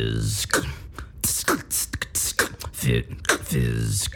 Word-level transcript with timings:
fizz. 0.00 0.46
Fit, 2.72 3.06
fizz. 3.42 4.08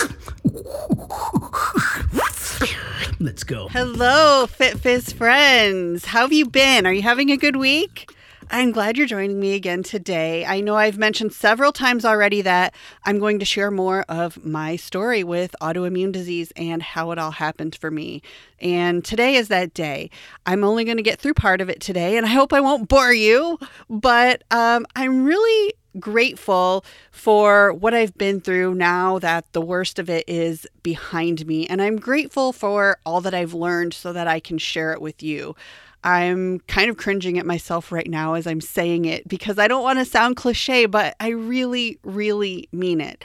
Let's 3.21 3.45
go. 3.45 3.69
Hello, 3.69 4.47
Fit 4.47 4.79
Fizz 4.81 5.13
friends. 5.13 6.07
How 6.07 6.23
have 6.23 6.33
you 6.33 6.49
been? 6.49 6.87
Are 6.87 6.93
you 6.93 7.03
having 7.03 7.31
a 7.31 7.37
good 7.37 7.57
week? 7.57 8.11
I'm 8.55 8.71
glad 8.71 8.97
you're 8.97 9.09
joining 9.09 9.41
me 9.41 9.55
again 9.55 9.83
today. 9.83 10.47
I 10.47 10.61
know 10.61 10.77
I've 10.77 10.97
mentioned 10.97 11.33
several 11.33 11.73
times 11.73 12.05
already 12.05 12.41
that 12.43 12.73
I'm 13.05 13.19
going 13.19 13.41
to 13.41 13.45
share 13.45 13.73
more 13.73 14.05
of 14.09 14.45
my 14.45 14.77
story 14.77 15.25
with 15.25 15.57
autoimmune 15.61 16.13
disease 16.13 16.53
and 16.55 16.81
how 16.81 17.11
it 17.11 17.19
all 17.19 17.33
happened 17.33 17.75
for 17.75 17.91
me. 17.91 18.23
And 18.61 19.05
today 19.05 19.35
is 19.35 19.49
that 19.49 19.75
day. 19.75 20.09
I'm 20.47 20.63
only 20.63 20.85
going 20.85 20.99
to 20.99 21.03
get 21.03 21.19
through 21.19 21.35
part 21.35 21.61
of 21.61 21.69
it 21.69 21.81
today, 21.81 22.17
and 22.17 22.25
I 22.25 22.29
hope 22.29 22.53
I 22.53 22.61
won't 22.61 22.89
bore 22.89 23.13
you, 23.13 23.59
but 23.91 24.45
um, 24.53 24.87
I'm 24.95 25.25
really 25.25 25.75
grateful 25.99 26.85
for 27.11 27.73
what 27.73 27.93
I've 27.93 28.17
been 28.17 28.41
through 28.41 28.77
now 28.77 29.19
that 29.19 29.53
the 29.53 29.61
worst 29.61 29.99
of 29.99 30.09
it 30.09 30.25
is 30.29 30.65
behind 30.85 31.45
me. 31.45 31.67
And 31.67 31.83
I'm 31.83 31.97
grateful 31.97 32.53
for 32.53 32.99
all 33.05 33.21
that 33.23 33.35
I've 33.35 33.55
learned 33.55 33.95
so 33.95 34.13
that 34.13 34.29
I 34.29 34.39
can 34.39 34.59
share 34.59 34.93
it 34.93 35.01
with 35.01 35.25
you. 35.25 35.57
I'm 36.05 36.61
kind 36.61 36.91
of 36.91 36.99
cringing 36.99 37.39
at 37.39 37.47
myself 37.47 37.91
right 37.91 38.09
now 38.09 38.35
as 38.35 38.47
I'm 38.47 38.61
saying 38.61 39.07
it 39.07 39.27
because 39.27 39.59
I 39.59 39.67
don't 39.67 39.83
want 39.83 39.99
to 39.99 40.05
sound 40.05 40.37
cliche, 40.37 40.85
but 40.85 41.17
I 41.19 41.31
really, 41.31 41.99
really 42.05 42.69
mean 42.73 43.01
it. 43.01 43.25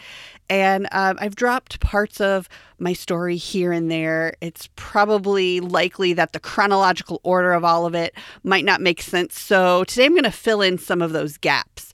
And 0.49 0.88
um, 0.91 1.17
I've 1.21 1.35
dropped 1.35 1.79
parts 1.79 2.19
of 2.19 2.49
my 2.79 2.93
story 2.93 3.35
here 3.35 3.71
and 3.71 3.91
there. 3.91 4.33
It's 4.41 4.69
probably 4.75 5.59
likely 5.59 6.13
that 6.13 6.33
the 6.33 6.39
chronological 6.39 7.19
order 7.23 7.52
of 7.53 7.63
all 7.63 7.85
of 7.85 7.93
it 7.93 8.15
might 8.43 8.65
not 8.65 8.81
make 8.81 9.02
sense. 9.02 9.39
So 9.39 9.83
today 9.83 10.05
I'm 10.05 10.13
going 10.13 10.23
to 10.23 10.31
fill 10.31 10.61
in 10.61 10.77
some 10.77 11.02
of 11.02 11.11
those 11.11 11.38
gaps. 11.38 11.93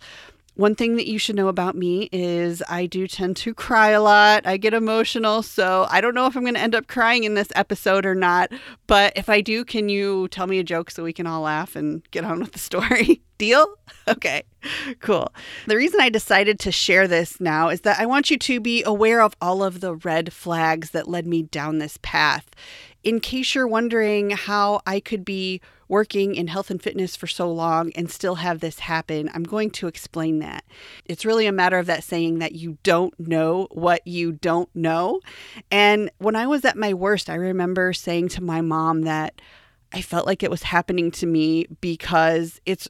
One 0.56 0.73
thing 0.73 0.95
that 0.95 1.08
you 1.08 1.20
should 1.20 1.36
know 1.36 1.50
about 1.50 1.75
me 1.75 2.08
is 2.11 2.64
I 2.70 2.86
do 2.86 3.08
tend 3.08 3.36
to 3.38 3.53
cry 3.53 3.89
a 3.89 4.02
lot. 4.02 4.48
I 4.48 4.56
get 4.58 4.73
emotional. 4.73 5.42
So 5.44 5.86
I 5.89 6.00
don't 6.00 6.16
know 6.16 6.28
if 6.28 6.36
I'm 6.36 6.44
going 6.44 6.53
to 6.56 6.59
end 6.61 6.75
up 6.75 6.88
crying 6.88 7.25
in 7.25 7.34
this 7.34 7.50
episode 7.56 8.06
or 8.06 8.16
not. 8.16 8.52
But 8.88 9.14
if 9.17 9.30
I 9.30 9.42
do, 9.42 9.66
can 9.66 9.89
you 9.89 10.30
tell 10.30 10.48
me 10.48 10.59
a 10.59 10.64
joke 10.64 10.92
so 10.92 11.03
we 11.03 11.14
can 11.14 11.28
all 11.28 11.42
laugh 11.42 11.76
and 11.76 12.09
get 12.11 12.23
on 12.23 12.39
with 12.39 12.53
the 12.53 12.59
story? 12.59 13.22
Deal? 13.38 13.67
Okay, 14.08 14.44
cool. 15.00 15.33
The 15.66 15.76
reason 15.76 16.00
I 16.00 16.09
decided 16.09 16.59
to 16.59 16.72
share 16.72 17.08
this 17.08 17.42
now 17.42 17.70
is 17.70 17.81
that 17.81 18.00
I 18.00 18.06
want 18.06 18.30
you 18.30 18.38
to 18.38 18.59
be 18.59 18.83
aware 18.83 19.20
of 19.20 19.36
all 19.42 19.64
of 19.64 19.80
the 19.80 19.95
red 19.95 20.31
flags 20.31 20.92
that 20.92 21.08
led 21.08 21.26
me 21.26 21.42
down 21.42 21.80
this 21.80 21.98
path. 22.03 22.48
In 23.06 23.20
case 23.20 23.53
you're 23.53 23.67
wondering 23.67 24.31
how 24.31 24.81
I 24.88 25.00
could 25.00 25.23
be 25.23 25.61
working 25.88 26.34
in 26.34 26.48
health 26.48 26.72
and 26.72 26.81
fitness 26.81 27.16
for 27.16 27.28
so 27.28 27.52
long 27.52 27.92
and 27.95 28.09
still 28.09 28.36
have 28.36 28.61
this 28.61 28.80
happen, 28.80 29.30
I'm 29.31 29.44
going 29.44 29.70
to 29.72 29.86
explain 29.86 30.39
that. 30.39 30.66
It's 31.06 31.23
really 31.23 31.45
a 31.45 31.52
matter 31.52 31.78
of 31.78 31.86
that 31.86 32.03
saying 32.03 32.39
that 32.39 32.53
you 32.56 32.80
don't 32.81 33.14
know 33.20 33.67
what 33.70 34.06
you 34.08 34.31
don't 34.31 34.76
know. 34.76 35.22
And 35.70 36.09
when 36.17 36.36
I 36.36 36.48
was 36.48 36.66
at 36.66 36.78
my 36.78 36.95
worst, 36.95 37.30
I 37.30 37.36
remember 37.36 37.94
saying 37.94 38.30
to 38.30 38.44
my 38.44 38.61
mom 38.61 39.03
that 39.03 39.39
I 39.94 40.02
felt 40.02 40.26
like 40.26 40.42
it 40.42 40.50
was 40.50 40.64
happening 40.64 41.11
to 41.11 41.28
me 41.28 41.67
because 41.81 42.59
it's 42.66 42.89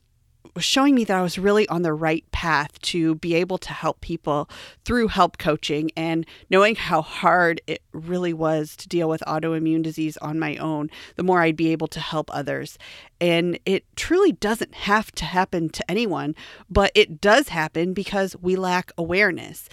was 0.54 0.64
showing 0.64 0.96
me 0.96 1.04
that 1.06 1.18
I 1.18 1.22
was 1.22 1.38
really 1.38 1.68
on 1.70 1.82
the 1.82 1.94
right 1.94 2.30
path 2.32 2.80
to 2.84 3.16
be 3.16 3.34
able 3.36 3.58
to 3.60 3.74
help 3.74 4.02
people 4.02 4.50
through 4.84 5.08
help 5.08 5.38
coaching 5.38 5.92
and 5.96 6.26
knowing 6.50 6.76
how 6.76 7.02
hard 7.02 7.62
it 7.68 7.82
really 7.94 8.34
was 8.34 8.76
to 8.78 8.88
deal 8.88 9.10
with 9.10 9.24
autoimmune 9.28 9.82
disease 9.84 10.18
on 10.18 10.40
my 10.40 10.58
own, 10.58 10.90
the 11.16 11.24
more 11.24 11.42
I'd 11.42 11.56
be 11.56 11.72
able 11.72 11.88
to 11.88 12.00
help 12.00 12.30
others. 12.34 12.78
And 13.20 13.60
it 13.66 13.86
truly 13.96 14.34
doesn't 14.34 14.76
have 14.76 15.12
to 15.14 15.26
happen 15.26 15.70
to 15.70 15.92
anyone, 15.92 16.36
but 16.70 16.92
it 16.94 17.22
does 17.22 17.50
happen 17.50 17.94
because 17.94 18.36
we 18.42 18.56
lack 18.56 18.92
awareness. 18.98 19.70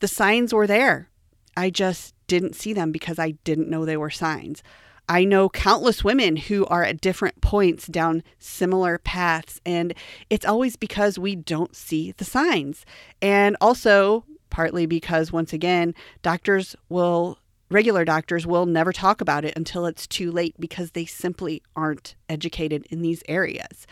The 0.00 0.08
signs 0.08 0.52
were 0.52 0.66
there. 0.66 1.08
I 1.56 1.70
just 1.70 2.14
didn't 2.26 2.56
see 2.56 2.72
them 2.72 2.92
because 2.92 3.18
I 3.18 3.32
didn't 3.44 3.68
know 3.68 3.84
they 3.84 3.96
were 3.96 4.10
signs. 4.10 4.62
I 5.12 5.24
know 5.24 5.50
countless 5.50 6.02
women 6.02 6.36
who 6.36 6.64
are 6.68 6.84
at 6.84 7.02
different 7.02 7.42
points 7.42 7.86
down 7.86 8.22
similar 8.38 8.96
paths, 8.96 9.60
and 9.66 9.92
it's 10.30 10.46
always 10.46 10.76
because 10.76 11.18
we 11.18 11.36
don't 11.36 11.76
see 11.76 12.12
the 12.12 12.24
signs. 12.24 12.86
And 13.20 13.54
also, 13.60 14.24
partly 14.48 14.86
because, 14.86 15.30
once 15.30 15.52
again, 15.52 15.94
doctors 16.22 16.74
will, 16.88 17.36
regular 17.70 18.06
doctors 18.06 18.46
will 18.46 18.64
never 18.64 18.90
talk 18.90 19.20
about 19.20 19.44
it 19.44 19.54
until 19.54 19.84
it's 19.84 20.06
too 20.06 20.32
late 20.32 20.54
because 20.58 20.92
they 20.92 21.04
simply 21.04 21.62
aren't 21.76 22.14
educated 22.30 22.86
in 22.88 23.02
these 23.02 23.22
areas 23.28 23.86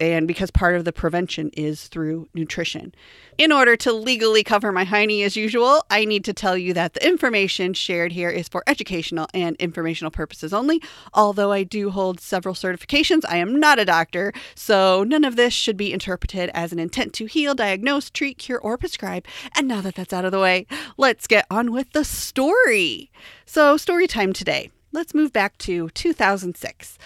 and 0.00 0.28
because 0.28 0.50
part 0.50 0.76
of 0.76 0.84
the 0.84 0.92
prevention 0.92 1.50
is 1.54 1.88
through 1.88 2.28
nutrition. 2.34 2.94
In 3.36 3.52
order 3.52 3.76
to 3.76 3.92
legally 3.92 4.42
cover 4.42 4.72
my 4.72 4.84
hiney 4.84 5.24
as 5.24 5.36
usual, 5.36 5.84
I 5.90 6.04
need 6.04 6.24
to 6.24 6.32
tell 6.32 6.56
you 6.56 6.74
that 6.74 6.94
the 6.94 7.06
information 7.06 7.72
shared 7.74 8.12
here 8.12 8.30
is 8.30 8.48
for 8.48 8.64
educational 8.66 9.28
and 9.32 9.56
informational 9.56 10.10
purposes 10.10 10.52
only. 10.52 10.82
Although 11.14 11.52
I 11.52 11.62
do 11.62 11.90
hold 11.90 12.20
several 12.20 12.54
certifications, 12.54 13.22
I 13.28 13.36
am 13.36 13.58
not 13.58 13.78
a 13.78 13.84
doctor, 13.84 14.32
so 14.54 15.04
none 15.04 15.24
of 15.24 15.36
this 15.36 15.52
should 15.52 15.76
be 15.76 15.92
interpreted 15.92 16.50
as 16.54 16.72
an 16.72 16.78
intent 16.78 17.12
to 17.14 17.26
heal, 17.26 17.54
diagnose, 17.54 18.10
treat, 18.10 18.38
cure, 18.38 18.58
or 18.58 18.76
prescribe. 18.76 19.24
And 19.56 19.68
now 19.68 19.80
that 19.80 19.94
that's 19.94 20.12
out 20.12 20.24
of 20.24 20.32
the 20.32 20.40
way, 20.40 20.66
let's 20.96 21.26
get 21.26 21.46
on 21.50 21.72
with 21.72 21.92
the 21.92 22.04
story. 22.04 23.10
So, 23.46 23.76
story 23.76 24.06
time 24.06 24.32
today. 24.32 24.70
Let's 24.90 25.14
move 25.14 25.32
back 25.32 25.58
to 25.58 25.90
2006. 25.90 26.98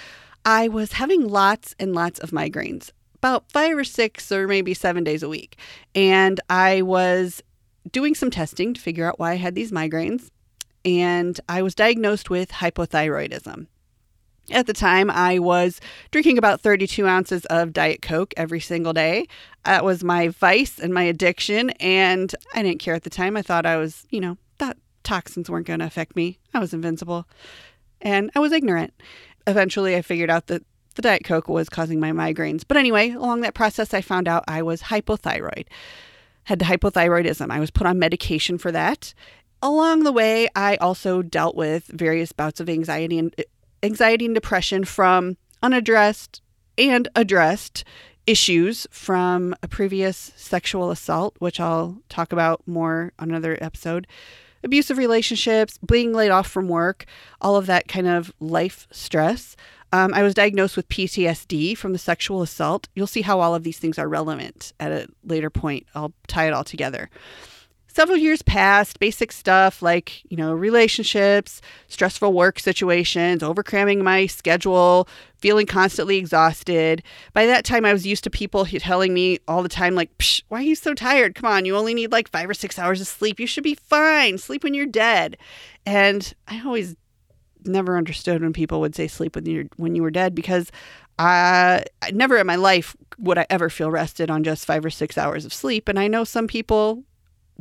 I 0.45 0.69
was 0.69 0.93
having 0.93 1.29
lots 1.29 1.75
and 1.79 1.95
lots 1.95 2.19
of 2.19 2.31
migraines, 2.31 2.91
about 3.17 3.51
five 3.51 3.77
or 3.77 3.85
six 3.85 4.33
or 4.33 4.49
maybe 4.49 4.75
seven 4.75 5.05
days 5.05 5.23
a 5.23 5.29
week. 5.29 5.57
And 5.95 6.41
I 6.51 6.83
was 6.83 7.43
doing 7.91 8.15
some 8.15 8.31
testing 8.31 8.75
to 8.75 8.81
figure 8.81 9.09
out 9.09 9.19
why 9.19 9.33
I 9.33 9.37
had 9.37 9.55
these 9.55 9.73
migraines. 9.73 10.31
And 10.85 11.39
I 11.49 11.63
was 11.63 11.75
diagnosed 11.75 12.29
with 12.29 12.51
hypothyroidism. 12.51 13.67
At 14.51 14.67
the 14.67 14.73
time, 14.73 15.09
I 15.09 15.39
was 15.39 15.81
drinking 16.11 16.37
about 16.37 16.61
32 16.61 17.07
ounces 17.07 17.45
of 17.47 17.73
Diet 17.73 18.03
Coke 18.03 18.35
every 18.37 18.59
single 18.59 18.93
day. 18.93 19.29
That 19.65 19.85
was 19.85 20.03
my 20.03 20.29
vice 20.29 20.81
and 20.81 20.93
my 20.93 21.05
addiction. 21.05 21.71
And 21.79 22.35
I 22.53 22.63
didn't 22.63 22.81
care 22.81 22.95
at 22.95 23.05
the 23.05 23.11
time. 23.11 23.37
I 23.37 23.43
thought 23.43 23.65
I 23.65 23.77
was, 23.77 24.05
you 24.11 24.21
know, 24.21 24.37
that 24.59 24.77
toxins 25.05 25.49
weren't 25.49 25.69
going 25.69 25.79
to 25.79 25.87
affect 25.87 26.17
me. 26.17 26.39
I 26.53 26.59
was 26.59 26.75
invincible. 26.75 27.29
And 28.01 28.33
I 28.35 28.41
was 28.41 28.51
ignorant 28.51 28.93
eventually 29.47 29.97
I 29.97 30.03
figured 30.03 30.31
out 30.31 30.47
that 30.49 30.65
the 30.95 31.03
Diet 31.03 31.25
Coke 31.25 31.49
was 31.49 31.69
causing 31.69 32.01
my 32.01 32.13
migraines. 32.13 32.65
But 32.67 32.77
anyway, 32.77 33.11
along 33.11 33.41
that 33.41 33.55
process, 33.55 33.95
I 33.95 34.01
found 34.01 34.29
out 34.29 34.45
I 34.47 34.63
was 34.63 34.83
hypothyroid, 34.83 35.67
had 36.45 36.61
hypothyroidism. 36.61 37.51
I 37.51 37.61
was 37.61 37.71
put 37.71 37.87
on 37.87 37.99
medication 37.99 38.59
for 38.59 38.73
that. 38.73 39.15
Along 39.63 40.03
the 40.03 40.13
way, 40.13 40.49
I 40.55 40.77
also 40.77 41.23
dealt 41.23 41.55
with 41.55 41.87
various 41.87 42.33
bouts 42.33 42.61
of 42.61 42.69
anxiety 42.69 43.19
and 43.19 43.35
eh, 43.39 43.45
anxiety 43.83 44.27
and 44.27 44.35
depression 44.35 44.85
from 44.85 45.37
unaddressed 45.63 46.43
and 46.77 47.09
addressed 47.15 47.85
issues 48.27 48.87
from 48.91 49.55
a 49.63 49.69
previous 49.69 50.33
sexual 50.37 50.91
assault, 50.91 51.37
which 51.39 51.61
I'll 51.61 51.99
talk 52.09 52.33
about 52.33 52.67
more 52.67 53.13
on 53.19 53.31
another 53.31 53.59
episode, 53.61 54.07
abusive 54.65 54.99
relationships, 54.99 55.79
being 55.79 56.13
laid 56.13 56.31
off 56.31 56.47
from 56.49 56.69
work, 56.69 57.05
all 57.41 57.57
of 57.57 57.67
that 57.67 57.89
kind 57.89 58.07
of 58.07 58.33
life 58.41 58.87
stress. 58.91 59.57
Um, 59.93 60.15
I 60.15 60.23
was 60.23 60.33
diagnosed 60.33 60.77
with 60.77 60.89
PTSD 60.89 61.77
from 61.77 61.93
the 61.93 61.99
sexual 61.99 62.41
assault. 62.41 62.89
You'll 62.95 63.07
see 63.07 63.21
how 63.21 63.41
all 63.41 63.55
of 63.55 63.63
these 63.63 63.79
things 63.79 63.99
are 63.99 64.09
relevant 64.09 64.73
at 64.81 64.91
a 64.91 65.09
later 65.23 65.51
point. 65.51 65.87
I'll 65.95 66.15
tie 66.29 66.47
it 66.47 66.55
all 66.55 66.65
together 66.65 67.11
several 67.93 68.17
years 68.17 68.43
passed, 68.43 68.99
basic 68.99 69.33
stuff 69.33 69.83
like, 69.83 70.23
you 70.31 70.37
know, 70.37 70.55
relationships, 70.55 71.61
stressful 71.89 72.33
work 72.33 72.59
situations, 72.59 73.43
overcramming 73.43 74.03
my 74.03 74.27
schedule, 74.27 75.09
feeling 75.37 75.67
constantly 75.67 76.17
exhausted. 76.17 77.03
By 77.35 77.47
that 77.47 77.65
time, 77.65 77.85
I 77.85 77.93
was 77.93 78.07
used 78.07 78.25
to 78.25 78.31
people 78.31 78.65
telling 78.65 79.13
me 79.13 79.39
all 79.47 79.63
the 79.63 79.69
time, 79.69 79.95
like, 79.95 80.11
why 80.49 80.61
are 80.61 80.63
you 80.63 80.75
so 80.75 80.95
tired? 80.95 81.35
Come 81.35 81.51
on, 81.51 81.65
you 81.65 81.77
only 81.77 81.95
need 81.95 82.13
like 82.13 82.31
five 82.31 82.49
or 82.49 82.55
six 82.55 82.79
hours 82.79 83.01
of 83.01 83.07
sleep. 83.07 83.39
You 83.39 83.47
should 83.47 83.65
be 83.65 83.75
fine. 83.75 84.39
Sleep 84.39 84.65
when 84.65 84.75
you're 84.75 84.87
dead. 84.87 85.37
And 85.85 86.33
I 86.49 86.63
always 86.65 86.97
never 87.65 87.97
understood 87.97 88.43
when 88.43 88.53
people 88.53 88.81
would 88.81 88.95
say 88.97 89.07
sleep 89.07 89.37
when 89.37 89.47
you're 89.47 89.67
when 89.77 89.95
you 89.95 90.03
were 90.03 90.11
dead 90.11 90.35
because 90.35 90.73
I 91.19 91.85
never 92.13 92.39
in 92.39 92.47
my 92.47 92.57
life 92.57 92.97
would 93.19 93.39
I 93.39 93.47
ever 93.51 93.71
feel 93.71 93.91
rested 93.91 94.31
on 94.31 94.43
just 94.43 94.67
five 94.67 94.85
or 94.85 94.91
six 94.91 95.17
hours 95.17 95.45
of 95.45 95.53
sleep. 95.53 95.89
And 95.89 95.99
I 95.99 96.09
know 96.09 96.25
some 96.25 96.49
people 96.49 97.05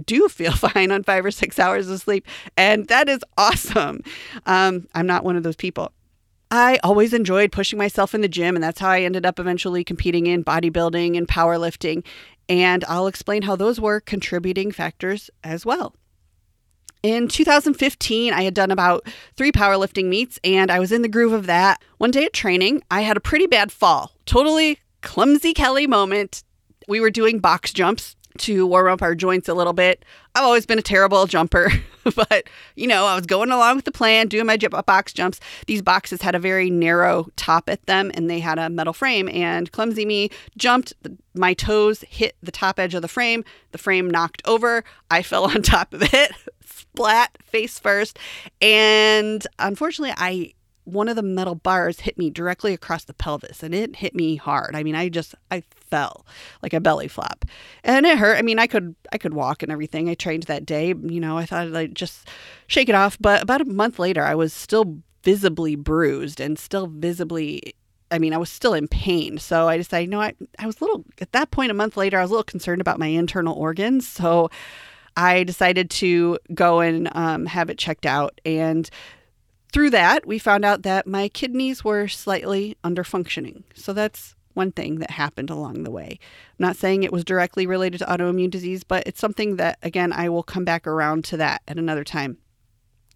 do 0.05 0.27
feel 0.29 0.51
fine 0.55 0.91
on 0.91 1.03
five 1.03 1.25
or 1.25 1.31
six 1.31 1.59
hours 1.59 1.89
of 1.89 1.99
sleep. 1.99 2.27
And 2.57 2.88
that 2.88 3.09
is 3.09 3.19
awesome. 3.38 4.01
Um, 4.45 4.88
I'm 4.93 5.07
not 5.07 5.23
one 5.23 5.35
of 5.35 5.43
those 5.43 5.55
people. 5.55 5.91
I 6.53 6.79
always 6.83 7.13
enjoyed 7.13 7.53
pushing 7.53 7.79
myself 7.79 8.13
in 8.13 8.19
the 8.19 8.27
gym, 8.27 8.55
and 8.55 8.63
that's 8.63 8.81
how 8.81 8.89
I 8.89 9.03
ended 9.03 9.25
up 9.25 9.39
eventually 9.39 9.85
competing 9.85 10.27
in 10.27 10.43
bodybuilding 10.43 11.17
and 11.17 11.25
powerlifting. 11.25 12.03
And 12.49 12.83
I'll 12.89 13.07
explain 13.07 13.43
how 13.43 13.55
those 13.55 13.79
were 13.79 14.01
contributing 14.01 14.73
factors 14.73 15.29
as 15.45 15.65
well. 15.65 15.95
In 17.03 17.29
2015, 17.29 18.33
I 18.33 18.44
had 18.44 18.53
done 18.53 18.69
about 18.69 19.07
three 19.35 19.51
powerlifting 19.51 20.05
meets 20.05 20.39
and 20.44 20.69
I 20.69 20.79
was 20.79 20.91
in 20.91 21.01
the 21.01 21.07
groove 21.07 21.33
of 21.33 21.47
that. 21.47 21.81
One 21.97 22.11
day 22.11 22.25
at 22.25 22.33
training, 22.33 22.83
I 22.91 23.01
had 23.01 23.17
a 23.17 23.21
pretty 23.21 23.47
bad 23.47 23.71
fall. 23.71 24.11
Totally 24.27 24.77
clumsy 25.01 25.53
Kelly 25.53 25.87
moment. 25.87 26.44
We 26.87 26.99
were 26.99 27.09
doing 27.09 27.39
box 27.39 27.73
jumps 27.73 28.15
to 28.39 28.66
warm 28.66 28.92
up 28.92 29.01
our 29.01 29.16
joints 29.16 29.48
a 29.50 29.54
little 29.54 29.74
bit. 29.74 30.04
I've 30.36 30.44
always 30.44 30.66
been 30.66 30.80
a 30.80 30.83
terrible 30.83 31.25
jumper, 31.28 31.69
but 32.16 32.48
you 32.75 32.88
know, 32.88 33.06
I 33.06 33.16
was 33.16 33.25
going 33.25 33.51
along 33.51 33.75
with 33.78 33.86
the 33.86 33.92
plan, 33.92 34.28
doing 34.28 34.45
my 34.45 34.57
box 34.57 35.13
jumps. 35.13 35.39
These 35.68 35.81
boxes 35.81 36.22
had 36.22 36.36
a 36.36 36.39
very 36.39 36.69
narrow 36.69 37.28
top 37.36 37.69
at 37.69 37.86
them 37.86 38.12
and 38.13 38.30
they 38.30 38.39
had 38.39 38.57
a 38.57 38.69
metal 38.69 38.94
frame. 38.94 39.30
And 39.30 39.72
clumsy 39.72 40.06
me 40.06 40.30
jumped, 40.57 40.94
my 41.33 41.54
toes 41.54 42.04
hit 42.10 42.36
the 42.42 42.51
top 42.51 42.80
edge 42.80 42.94
of 42.94 43.01
the 43.01 43.07
frame. 43.07 43.44
The 43.72 43.78
frame 43.78 44.10
knocked 44.10 44.42
over. 44.45 44.83
I 45.10 45.22
fell 45.31 45.45
on 45.45 45.62
top 45.62 45.94
of 45.94 46.01
it, 46.01 46.31
splat 46.66 47.38
face 47.44 47.80
first. 47.80 48.18
And 48.62 49.45
unfortunately, 49.60 50.16
I 50.18 50.54
one 50.91 51.07
of 51.07 51.15
the 51.15 51.23
metal 51.23 51.55
bars 51.55 52.01
hit 52.01 52.17
me 52.17 52.29
directly 52.29 52.73
across 52.73 53.05
the 53.05 53.13
pelvis 53.13 53.63
and 53.63 53.73
it 53.73 53.95
hit 53.95 54.13
me 54.13 54.35
hard. 54.35 54.75
I 54.75 54.83
mean, 54.83 54.95
I 54.95 55.09
just 55.09 55.35
I 55.49 55.61
fell 55.75 56.25
like 56.61 56.73
a 56.73 56.79
belly 56.79 57.07
flop. 57.07 57.45
And 57.83 58.05
it 58.05 58.17
hurt. 58.17 58.38
I 58.38 58.41
mean, 58.41 58.59
I 58.59 58.67
could 58.67 58.95
I 59.11 59.17
could 59.17 59.33
walk 59.33 59.63
and 59.63 59.71
everything. 59.71 60.09
I 60.09 60.13
trained 60.13 60.43
that 60.43 60.65
day, 60.65 60.88
you 60.88 61.19
know, 61.19 61.38
I 61.38 61.45
thought 61.45 61.73
I'd 61.75 61.95
just 61.95 62.27
shake 62.67 62.89
it 62.89 62.95
off, 62.95 63.17
but 63.19 63.41
about 63.41 63.61
a 63.61 63.65
month 63.65 63.99
later 63.99 64.23
I 64.23 64.35
was 64.35 64.53
still 64.53 64.97
visibly 65.23 65.75
bruised 65.75 66.39
and 66.39 66.57
still 66.57 66.88
visibly 66.88 67.75
I 68.11 68.19
mean, 68.19 68.33
I 68.33 68.37
was 68.37 68.49
still 68.49 68.73
in 68.73 68.89
pain. 68.89 69.37
So 69.37 69.69
I 69.69 69.77
decided, 69.77 70.03
you 70.03 70.11
know, 70.11 70.21
I, 70.21 70.33
I 70.59 70.65
was 70.65 70.81
a 70.81 70.83
little, 70.83 71.05
at 71.21 71.31
that 71.31 71.51
point, 71.51 71.71
a 71.71 71.73
month 71.73 71.95
later, 71.95 72.19
I 72.19 72.21
was 72.21 72.29
a 72.29 72.33
little 72.33 72.44
concerned 72.44 72.81
about 72.81 72.99
my 72.99 73.07
internal 73.07 73.55
organs. 73.55 74.05
So 74.05 74.49
I 75.15 75.44
decided 75.44 75.89
to 75.91 76.37
go 76.53 76.81
and 76.81 77.09
um, 77.15 77.45
have 77.45 77.69
it 77.69 77.77
checked 77.77 78.05
out. 78.05 78.39
And 78.45 78.89
through 79.71 79.91
that, 79.91 80.25
we 80.25 80.39
found 80.39 80.65
out 80.65 80.83
that 80.83 81.07
my 81.07 81.29
kidneys 81.29 81.83
were 81.83 82.07
slightly 82.07 82.77
under 82.83 83.03
functioning. 83.03 83.63
So 83.73 83.94
that's 83.94 84.35
one 84.53 84.71
thing 84.71 85.00
that 85.00 85.12
happened 85.12 85.50
along 85.50 85.83
the 85.83 85.91
way. 85.91 86.19
I'm 86.19 86.65
not 86.68 86.75
saying 86.75 87.03
it 87.03 87.13
was 87.13 87.23
directly 87.23 87.65
related 87.65 88.00
to 88.00 88.06
autoimmune 88.06 88.50
disease, 88.50 88.83
but 88.83 89.03
it's 89.07 89.19
something 89.19 89.56
that, 89.56 89.77
again, 89.81 90.12
I 90.12 90.27
will 90.27 90.44
come 90.44 90.65
back 90.65 90.85
around 90.85 91.23
to 91.25 91.38
that 91.38 91.62
at 91.68 91.77
another 91.77 92.03
time. 92.03 92.38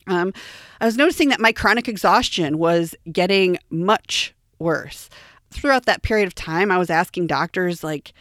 Um, 0.08 0.34
I 0.80 0.86
was 0.86 0.98
noticing 0.98 1.30
that 1.30 1.42
my 1.42 1.52
chronic 1.52 1.88
exhaustion 1.88 2.58
was 2.58 2.96
getting 3.12 3.58
much 3.70 4.34
worse. 4.60 5.10
Throughout 5.52 5.86
that 5.88 6.04
period 6.04 6.28
of 6.28 6.36
time, 6.36 6.72
I 6.72 6.78
was 6.78 6.90
asking 6.90 7.28
doctors, 7.28 7.84
like, 7.84 8.14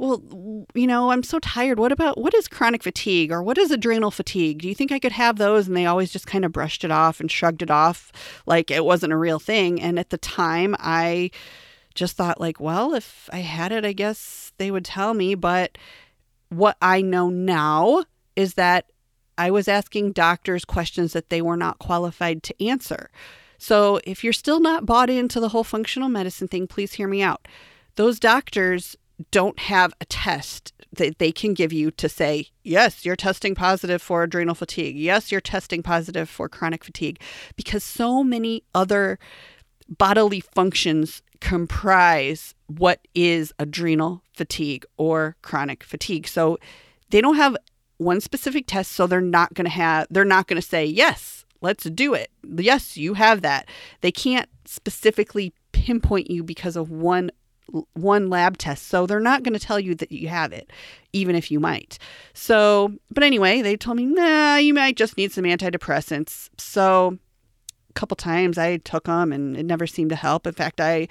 well, 0.00 0.66
you 0.72 0.86
know, 0.86 1.10
I'm 1.10 1.22
so 1.22 1.38
tired. 1.40 1.78
What 1.78 1.92
about 1.92 2.16
what 2.16 2.32
is 2.32 2.48
chronic 2.48 2.82
fatigue 2.82 3.30
or 3.30 3.42
what 3.42 3.58
is 3.58 3.70
adrenal 3.70 4.10
fatigue? 4.10 4.62
Do 4.62 4.68
you 4.68 4.74
think 4.74 4.92
I 4.92 4.98
could 4.98 5.12
have 5.12 5.36
those? 5.36 5.68
And 5.68 5.76
they 5.76 5.84
always 5.84 6.10
just 6.10 6.26
kind 6.26 6.42
of 6.42 6.52
brushed 6.52 6.84
it 6.84 6.90
off 6.90 7.20
and 7.20 7.30
shrugged 7.30 7.60
it 7.60 7.70
off 7.70 8.10
like 8.46 8.70
it 8.70 8.86
wasn't 8.86 9.12
a 9.12 9.18
real 9.18 9.38
thing. 9.38 9.78
And 9.78 9.98
at 9.98 10.08
the 10.08 10.16
time, 10.16 10.74
I 10.78 11.30
just 11.94 12.16
thought, 12.16 12.40
like, 12.40 12.58
well, 12.58 12.94
if 12.94 13.28
I 13.30 13.40
had 13.40 13.72
it, 13.72 13.84
I 13.84 13.92
guess 13.92 14.52
they 14.56 14.70
would 14.70 14.86
tell 14.86 15.12
me. 15.12 15.34
But 15.34 15.76
what 16.48 16.78
I 16.80 17.02
know 17.02 17.28
now 17.28 18.06
is 18.36 18.54
that 18.54 18.86
I 19.36 19.50
was 19.50 19.68
asking 19.68 20.12
doctors 20.12 20.64
questions 20.64 21.12
that 21.12 21.28
they 21.28 21.42
were 21.42 21.58
not 21.58 21.78
qualified 21.78 22.42
to 22.44 22.66
answer. 22.66 23.10
So 23.58 24.00
if 24.04 24.24
you're 24.24 24.32
still 24.32 24.60
not 24.60 24.86
bought 24.86 25.10
into 25.10 25.40
the 25.40 25.50
whole 25.50 25.64
functional 25.64 26.08
medicine 26.08 26.48
thing, 26.48 26.66
please 26.66 26.94
hear 26.94 27.06
me 27.06 27.20
out. 27.20 27.46
Those 27.96 28.18
doctors 28.18 28.96
don't 29.30 29.58
have 29.58 29.92
a 30.00 30.04
test 30.04 30.72
that 30.92 31.18
they 31.18 31.30
can 31.30 31.54
give 31.54 31.72
you 31.72 31.90
to 31.92 32.08
say, 32.08 32.48
yes, 32.64 33.04
you're 33.04 33.16
testing 33.16 33.54
positive 33.54 34.02
for 34.02 34.22
adrenal 34.22 34.54
fatigue. 34.54 34.96
Yes, 34.96 35.30
you're 35.30 35.40
testing 35.40 35.82
positive 35.82 36.28
for 36.28 36.48
chronic 36.48 36.82
fatigue. 36.82 37.20
Because 37.56 37.84
so 37.84 38.24
many 38.24 38.64
other 38.74 39.18
bodily 39.88 40.40
functions 40.40 41.22
comprise 41.40 42.54
what 42.66 43.06
is 43.14 43.52
adrenal 43.58 44.22
fatigue 44.32 44.84
or 44.96 45.36
chronic 45.42 45.82
fatigue. 45.82 46.26
So 46.26 46.58
they 47.10 47.20
don't 47.20 47.36
have 47.36 47.56
one 47.98 48.20
specific 48.20 48.66
test, 48.66 48.92
so 48.92 49.06
they're 49.06 49.20
not 49.20 49.54
going 49.54 49.66
to 49.66 49.70
have, 49.70 50.06
they're 50.10 50.24
not 50.24 50.46
going 50.46 50.60
to 50.60 50.66
say, 50.66 50.84
yes, 50.84 51.44
let's 51.60 51.84
do 51.84 52.14
it. 52.14 52.30
Yes, 52.42 52.96
you 52.96 53.14
have 53.14 53.42
that. 53.42 53.68
They 54.00 54.12
can't 54.12 54.48
specifically 54.64 55.52
pinpoint 55.72 56.30
you 56.30 56.42
because 56.42 56.76
of 56.76 56.90
one 56.90 57.30
one 57.94 58.28
lab 58.28 58.58
test. 58.58 58.86
So 58.88 59.06
they're 59.06 59.20
not 59.20 59.42
going 59.42 59.54
to 59.54 59.64
tell 59.64 59.80
you 59.80 59.94
that 59.96 60.12
you 60.12 60.28
have 60.28 60.52
it, 60.52 60.70
even 61.12 61.34
if 61.34 61.50
you 61.50 61.60
might. 61.60 61.98
So, 62.34 62.92
but 63.10 63.22
anyway, 63.22 63.62
they 63.62 63.76
told 63.76 63.96
me, 63.96 64.06
nah, 64.06 64.56
you 64.56 64.74
might 64.74 64.96
just 64.96 65.16
need 65.16 65.32
some 65.32 65.44
antidepressants. 65.44 66.50
So 66.58 67.18
a 67.88 67.92
couple 67.94 68.16
times 68.16 68.58
I 68.58 68.78
took 68.78 69.04
them 69.04 69.32
and 69.32 69.56
it 69.56 69.64
never 69.64 69.86
seemed 69.86 70.10
to 70.10 70.16
help. 70.16 70.46
In 70.46 70.54
fact, 70.54 70.80
I 70.80 71.08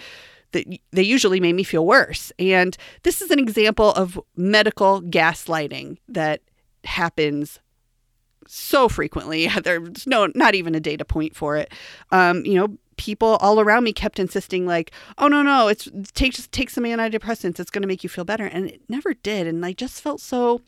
they, 0.52 0.80
usually 0.94 1.40
made 1.40 1.54
me 1.54 1.64
feel 1.64 1.86
worse. 1.86 2.32
And 2.40 2.76
this 3.04 3.22
is 3.22 3.32
an 3.32 3.40
example 3.40 3.92
of 3.92 4.20
medical 4.36 5.02
gaslighting 5.02 5.98
that 6.08 6.42
happens 6.84 7.60
so 8.48 8.90
frequently. 8.90 9.48
There's 9.64 10.08
no, 10.08 10.30
not 10.36 10.56
even 10.56 10.76
a 10.76 10.80
data 10.80 11.06
point 11.06 11.36
for 11.36 11.58
it. 11.58 11.72
Um, 12.12 12.46
you 12.46 12.56
know, 12.56 12.78
people 13.00 13.38
all 13.38 13.62
around 13.62 13.86
me 13.86 13.94
kept 13.94 14.20
insisting 14.20 14.68
like 14.68 14.92
oh 15.18 15.30
no 15.30 15.42
no 15.42 15.70
it's 15.70 15.88
take 16.14 16.34
just 16.34 16.52
take 16.52 16.70
some 16.70 16.84
antidepressants 16.84 17.58
it's 17.58 17.72
going 17.72 17.82
to 17.82 17.88
make 17.88 18.04
you 18.04 18.10
feel 18.10 18.26
better 18.26 18.46
and 18.46 18.70
it 18.70 18.82
never 18.90 19.14
did 19.14 19.48
and 19.48 19.66
i 19.66 19.72
just 19.72 20.02
felt 20.02 20.20
so 20.20 20.62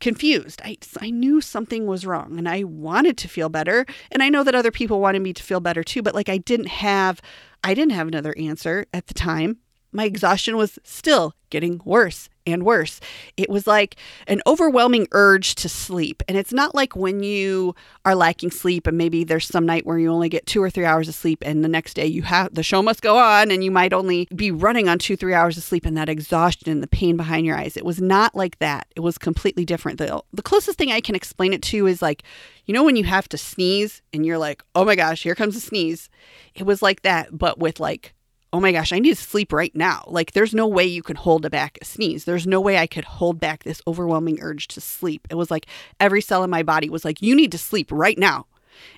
confused. 0.00 0.62
I 0.64 0.78
i 1.00 1.10
knew 1.10 1.40
something 1.42 1.86
was 1.86 2.06
wrong 2.06 2.38
and 2.38 2.48
i 2.48 2.64
wanted 2.64 3.18
to 3.18 3.28
feel 3.28 3.50
better 3.50 3.84
and 4.10 4.22
i 4.22 4.30
know 4.30 4.42
that 4.44 4.54
other 4.54 4.70
people 4.70 5.00
wanted 5.00 5.20
me 5.20 5.34
to 5.34 5.42
feel 5.42 5.60
better 5.60 5.84
too 5.84 6.02
but 6.02 6.14
like 6.14 6.30
i 6.30 6.38
didn't 6.38 6.68
have 6.68 7.20
i 7.62 7.74
didn't 7.74 7.92
have 7.92 8.08
another 8.08 8.34
answer 8.38 8.86
at 8.94 9.08
the 9.08 9.14
time 9.14 9.58
my 9.92 10.04
exhaustion 10.04 10.56
was 10.56 10.78
still 10.84 11.34
getting 11.50 11.80
worse 11.84 12.28
and 12.46 12.64
worse. 12.64 13.00
It 13.36 13.48
was 13.48 13.66
like 13.66 13.96
an 14.26 14.40
overwhelming 14.46 15.06
urge 15.12 15.54
to 15.56 15.68
sleep. 15.68 16.22
And 16.28 16.36
it's 16.36 16.52
not 16.52 16.74
like 16.74 16.96
when 16.96 17.22
you 17.22 17.74
are 18.04 18.14
lacking 18.14 18.50
sleep 18.50 18.86
and 18.86 18.98
maybe 18.98 19.24
there's 19.24 19.46
some 19.46 19.66
night 19.66 19.86
where 19.86 19.98
you 19.98 20.10
only 20.10 20.28
get 20.28 20.46
two 20.46 20.62
or 20.62 20.70
three 20.70 20.84
hours 20.84 21.08
of 21.08 21.14
sleep 21.14 21.42
and 21.44 21.64
the 21.64 21.68
next 21.68 21.94
day 21.94 22.06
you 22.06 22.22
have 22.22 22.54
the 22.54 22.62
show 22.62 22.82
must 22.82 23.02
go 23.02 23.18
on 23.18 23.50
and 23.50 23.64
you 23.64 23.70
might 23.70 23.92
only 23.92 24.28
be 24.34 24.50
running 24.50 24.88
on 24.88 24.98
two, 24.98 25.16
three 25.16 25.34
hours 25.34 25.56
of 25.56 25.64
sleep 25.64 25.86
and 25.86 25.96
that 25.96 26.08
exhaustion 26.08 26.70
and 26.70 26.82
the 26.82 26.86
pain 26.86 27.16
behind 27.16 27.46
your 27.46 27.56
eyes. 27.56 27.76
It 27.76 27.84
was 27.84 28.00
not 28.00 28.34
like 28.34 28.58
that. 28.58 28.86
It 28.96 29.00
was 29.00 29.18
completely 29.18 29.64
different. 29.64 29.98
The, 29.98 30.22
the 30.32 30.42
closest 30.42 30.78
thing 30.78 30.92
I 30.92 31.00
can 31.00 31.14
explain 31.14 31.52
it 31.52 31.62
to 31.62 31.86
is 31.86 32.02
like, 32.02 32.22
you 32.66 32.74
know, 32.74 32.84
when 32.84 32.96
you 32.96 33.04
have 33.04 33.28
to 33.30 33.38
sneeze 33.38 34.02
and 34.12 34.24
you're 34.24 34.38
like, 34.38 34.62
oh 34.74 34.84
my 34.84 34.96
gosh, 34.96 35.22
here 35.22 35.34
comes 35.34 35.56
a 35.56 35.60
sneeze. 35.60 36.10
It 36.54 36.64
was 36.64 36.82
like 36.82 37.02
that, 37.02 37.36
but 37.36 37.58
with 37.58 37.80
like 37.80 38.14
oh 38.52 38.60
my 38.60 38.72
gosh, 38.72 38.92
I 38.92 38.98
need 38.98 39.16
to 39.16 39.22
sleep 39.22 39.52
right 39.52 39.74
now. 39.74 40.04
Like, 40.06 40.32
there's 40.32 40.54
no 40.54 40.66
way 40.66 40.84
you 40.84 41.02
can 41.02 41.16
hold 41.16 41.50
back 41.50 41.78
a 41.82 41.84
sneeze. 41.84 42.24
There's 42.24 42.46
no 42.46 42.60
way 42.60 42.78
I 42.78 42.86
could 42.86 43.04
hold 43.04 43.40
back 43.40 43.64
this 43.64 43.82
overwhelming 43.86 44.38
urge 44.40 44.68
to 44.68 44.80
sleep. 44.80 45.26
It 45.30 45.34
was 45.34 45.50
like 45.50 45.66
every 46.00 46.22
cell 46.22 46.44
in 46.44 46.50
my 46.50 46.62
body 46.62 46.88
was 46.88 47.04
like, 47.04 47.20
you 47.20 47.34
need 47.34 47.52
to 47.52 47.58
sleep 47.58 47.88
right 47.92 48.18
now. 48.18 48.46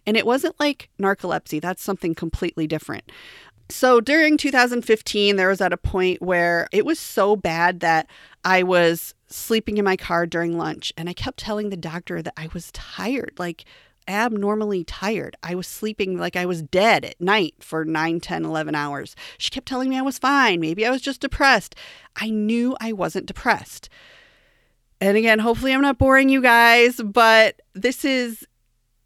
And 0.06 0.16
it 0.16 0.26
wasn't 0.26 0.60
like 0.60 0.90
narcolepsy, 1.00 1.60
that's 1.60 1.82
something 1.82 2.14
completely 2.14 2.66
different. 2.66 3.10
So 3.70 4.00
during 4.00 4.36
2015, 4.36 5.36
there 5.36 5.48
was 5.48 5.60
at 5.60 5.72
a 5.72 5.76
point 5.76 6.20
where 6.20 6.66
it 6.72 6.84
was 6.84 6.98
so 6.98 7.36
bad 7.36 7.80
that 7.80 8.08
I 8.44 8.62
was 8.62 9.14
sleeping 9.28 9.78
in 9.78 9.84
my 9.84 9.96
car 9.96 10.26
during 10.26 10.58
lunch 10.58 10.92
and 10.96 11.08
I 11.08 11.12
kept 11.12 11.38
telling 11.38 11.70
the 11.70 11.76
doctor 11.76 12.20
that 12.20 12.34
I 12.36 12.48
was 12.52 12.72
tired. 12.72 13.32
Like, 13.38 13.64
abnormally 14.10 14.84
tired. 14.84 15.36
I 15.42 15.54
was 15.54 15.66
sleeping 15.66 16.18
like 16.18 16.36
I 16.36 16.46
was 16.46 16.62
dead 16.62 17.04
at 17.04 17.20
night 17.20 17.54
for 17.60 17.84
9, 17.84 18.20
10, 18.20 18.44
11 18.44 18.74
hours. 18.74 19.14
She 19.38 19.50
kept 19.50 19.68
telling 19.68 19.88
me 19.88 19.98
I 19.98 20.02
was 20.02 20.18
fine. 20.18 20.60
Maybe 20.60 20.84
I 20.84 20.90
was 20.90 21.00
just 21.00 21.20
depressed. 21.20 21.74
I 22.16 22.30
knew 22.30 22.76
I 22.80 22.92
wasn't 22.92 23.26
depressed. 23.26 23.88
And 25.00 25.16
again, 25.16 25.38
hopefully 25.38 25.72
I'm 25.72 25.80
not 25.80 25.98
boring 25.98 26.28
you 26.28 26.42
guys, 26.42 27.00
but 27.02 27.62
this 27.74 28.04
is 28.04 28.46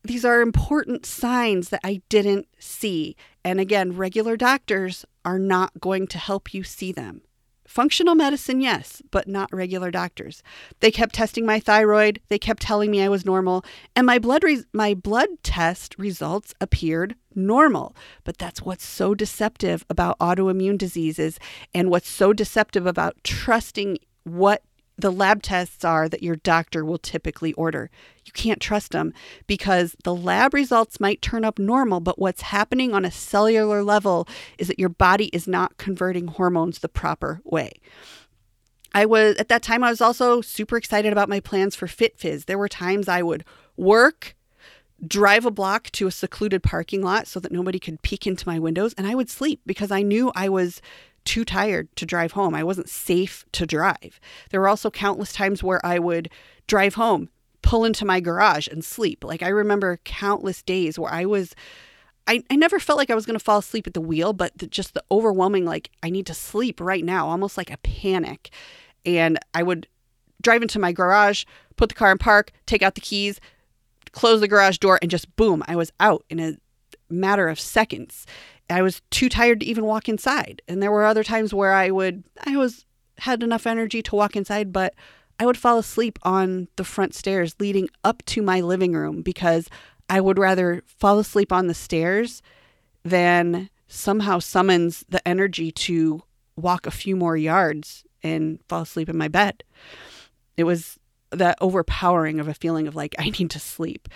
these 0.02 0.24
are 0.24 0.40
important 0.40 1.06
signs 1.06 1.70
that 1.70 1.80
I 1.82 2.02
didn't 2.08 2.46
see. 2.58 3.16
And 3.44 3.60
again, 3.60 3.96
regular 3.96 4.36
doctors 4.36 5.04
are 5.24 5.38
not 5.38 5.80
going 5.80 6.06
to 6.08 6.18
help 6.18 6.52
you 6.52 6.62
see 6.62 6.92
them. 6.92 7.22
Functional 7.66 8.14
medicine, 8.14 8.60
yes, 8.60 9.02
but 9.10 9.26
not 9.26 9.52
regular 9.52 9.90
doctors. 9.90 10.42
They 10.80 10.90
kept 10.90 11.14
testing 11.14 11.46
my 11.46 11.58
thyroid. 11.58 12.20
They 12.28 12.38
kept 12.38 12.60
telling 12.62 12.90
me 12.90 13.02
I 13.02 13.08
was 13.08 13.24
normal, 13.24 13.64
and 13.96 14.06
my 14.06 14.18
blood 14.18 14.44
re- 14.44 14.64
my 14.72 14.92
blood 14.92 15.28
test 15.42 15.94
results 15.98 16.54
appeared 16.60 17.14
normal. 17.34 17.96
But 18.22 18.38
that's 18.38 18.62
what's 18.62 18.84
so 18.84 19.14
deceptive 19.14 19.84
about 19.88 20.18
autoimmune 20.18 20.78
diseases 20.78 21.38
and 21.72 21.90
what's 21.90 22.08
so 22.08 22.32
deceptive 22.32 22.86
about 22.86 23.16
trusting 23.24 23.98
what 24.24 24.62
the 24.96 25.10
lab 25.10 25.42
tests 25.42 25.84
are 25.84 26.08
that 26.08 26.22
your 26.22 26.36
doctor 26.36 26.84
will 26.84 26.98
typically 26.98 27.52
order. 27.54 27.90
You 28.24 28.32
can't 28.32 28.60
trust 28.60 28.92
them 28.92 29.12
because 29.46 29.96
the 30.04 30.14
lab 30.14 30.54
results 30.54 31.00
might 31.00 31.20
turn 31.20 31.44
up 31.44 31.58
normal, 31.58 32.00
but 32.00 32.18
what's 32.18 32.42
happening 32.42 32.94
on 32.94 33.04
a 33.04 33.10
cellular 33.10 33.82
level 33.82 34.28
is 34.58 34.68
that 34.68 34.78
your 34.78 34.88
body 34.88 35.26
is 35.26 35.48
not 35.48 35.76
converting 35.78 36.28
hormones 36.28 36.78
the 36.78 36.88
proper 36.88 37.40
way. 37.44 37.72
I 38.94 39.06
was 39.06 39.36
at 39.36 39.48
that 39.48 39.62
time 39.62 39.82
I 39.82 39.90
was 39.90 40.00
also 40.00 40.40
super 40.40 40.76
excited 40.76 41.12
about 41.12 41.28
my 41.28 41.40
plans 41.40 41.74
for 41.74 41.86
FitFizz. 41.86 42.44
There 42.44 42.58
were 42.58 42.68
times 42.68 43.08
I 43.08 43.22
would 43.22 43.44
work, 43.76 44.36
drive 45.04 45.44
a 45.44 45.50
block 45.50 45.90
to 45.92 46.06
a 46.06 46.12
secluded 46.12 46.62
parking 46.62 47.02
lot 47.02 47.26
so 47.26 47.40
that 47.40 47.50
nobody 47.50 47.80
could 47.80 48.02
peek 48.02 48.24
into 48.24 48.48
my 48.48 48.60
windows 48.60 48.94
and 48.96 49.08
I 49.08 49.16
would 49.16 49.28
sleep 49.28 49.60
because 49.66 49.90
I 49.90 50.02
knew 50.02 50.30
I 50.36 50.48
was 50.48 50.80
too 51.24 51.44
tired 51.44 51.94
to 51.96 52.06
drive 52.06 52.32
home. 52.32 52.54
I 52.54 52.64
wasn't 52.64 52.88
safe 52.88 53.44
to 53.52 53.66
drive. 53.66 54.20
There 54.50 54.60
were 54.60 54.68
also 54.68 54.90
countless 54.90 55.32
times 55.32 55.62
where 55.62 55.84
I 55.84 55.98
would 55.98 56.28
drive 56.66 56.94
home, 56.94 57.28
pull 57.62 57.84
into 57.84 58.04
my 58.04 58.20
garage, 58.20 58.68
and 58.68 58.84
sleep. 58.84 59.24
Like 59.24 59.42
I 59.42 59.48
remember 59.48 59.98
countless 60.04 60.62
days 60.62 60.98
where 60.98 61.12
I 61.12 61.24
was. 61.24 61.54
I, 62.26 62.42
I 62.50 62.56
never 62.56 62.78
felt 62.78 62.96
like 62.96 63.10
I 63.10 63.14
was 63.14 63.26
going 63.26 63.38
to 63.38 63.44
fall 63.44 63.58
asleep 63.58 63.86
at 63.86 63.92
the 63.92 64.00
wheel, 64.00 64.32
but 64.32 64.56
the, 64.56 64.66
just 64.66 64.94
the 64.94 65.04
overwhelming, 65.10 65.66
like, 65.66 65.90
I 66.02 66.08
need 66.08 66.24
to 66.28 66.32
sleep 66.32 66.80
right 66.80 67.04
now, 67.04 67.28
almost 67.28 67.58
like 67.58 67.70
a 67.70 67.76
panic. 67.76 68.48
And 69.04 69.38
I 69.52 69.62
would 69.62 69.86
drive 70.40 70.62
into 70.62 70.78
my 70.78 70.90
garage, 70.90 71.44
put 71.76 71.90
the 71.90 71.94
car 71.94 72.10
in 72.10 72.16
park, 72.16 72.50
take 72.64 72.82
out 72.82 72.94
the 72.94 73.02
keys, 73.02 73.40
close 74.12 74.40
the 74.40 74.48
garage 74.48 74.78
door, 74.78 74.98
and 75.02 75.10
just 75.10 75.36
boom, 75.36 75.62
I 75.68 75.76
was 75.76 75.92
out 76.00 76.24
in 76.30 76.40
a 76.40 76.56
matter 77.10 77.48
of 77.48 77.60
seconds. 77.60 78.26
I 78.70 78.82
was 78.82 79.02
too 79.10 79.28
tired 79.28 79.60
to 79.60 79.66
even 79.66 79.84
walk 79.84 80.08
inside. 80.08 80.62
And 80.68 80.82
there 80.82 80.90
were 80.90 81.04
other 81.04 81.24
times 81.24 81.52
where 81.52 81.72
I 81.72 81.90
would, 81.90 82.24
I 82.44 82.56
was, 82.56 82.84
had 83.18 83.42
enough 83.42 83.66
energy 83.66 84.02
to 84.02 84.16
walk 84.16 84.36
inside, 84.36 84.72
but 84.72 84.94
I 85.38 85.46
would 85.46 85.56
fall 85.56 85.78
asleep 85.78 86.18
on 86.22 86.68
the 86.76 86.84
front 86.84 87.14
stairs 87.14 87.54
leading 87.58 87.88
up 88.02 88.24
to 88.26 88.42
my 88.42 88.60
living 88.60 88.92
room 88.92 89.22
because 89.22 89.68
I 90.08 90.20
would 90.20 90.38
rather 90.38 90.82
fall 90.86 91.18
asleep 91.18 91.52
on 91.52 91.66
the 91.66 91.74
stairs 91.74 92.42
than 93.04 93.68
somehow 93.86 94.38
summons 94.38 95.04
the 95.08 95.26
energy 95.26 95.70
to 95.70 96.22
walk 96.56 96.86
a 96.86 96.90
few 96.90 97.16
more 97.16 97.36
yards 97.36 98.04
and 98.22 98.58
fall 98.68 98.82
asleep 98.82 99.08
in 99.08 99.16
my 99.16 99.28
bed. 99.28 99.62
It 100.56 100.64
was 100.64 100.98
that 101.30 101.58
overpowering 101.60 102.40
of 102.40 102.48
a 102.48 102.54
feeling 102.54 102.86
of 102.86 102.94
like, 102.94 103.14
I 103.18 103.30
need 103.30 103.50
to 103.50 103.58
sleep. 103.58 104.08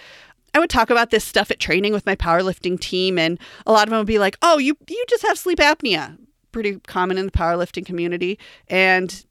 I 0.58 0.60
would 0.60 0.70
talk 0.70 0.90
about 0.90 1.10
this 1.10 1.24
stuff 1.24 1.52
at 1.52 1.60
training 1.60 1.92
with 1.92 2.04
my 2.04 2.16
powerlifting 2.16 2.80
team, 2.80 3.16
and 3.16 3.38
a 3.64 3.70
lot 3.70 3.84
of 3.86 3.90
them 3.90 3.98
would 3.98 4.08
be 4.08 4.18
like, 4.18 4.36
"Oh, 4.42 4.58
you 4.58 4.76
you 4.88 5.04
just 5.08 5.24
have 5.24 5.38
sleep 5.38 5.60
apnea." 5.60 6.18
Pretty 6.50 6.80
common 6.80 7.16
in 7.16 7.26
the 7.26 7.32
powerlifting 7.32 7.86
community, 7.86 8.40
and 8.66 9.24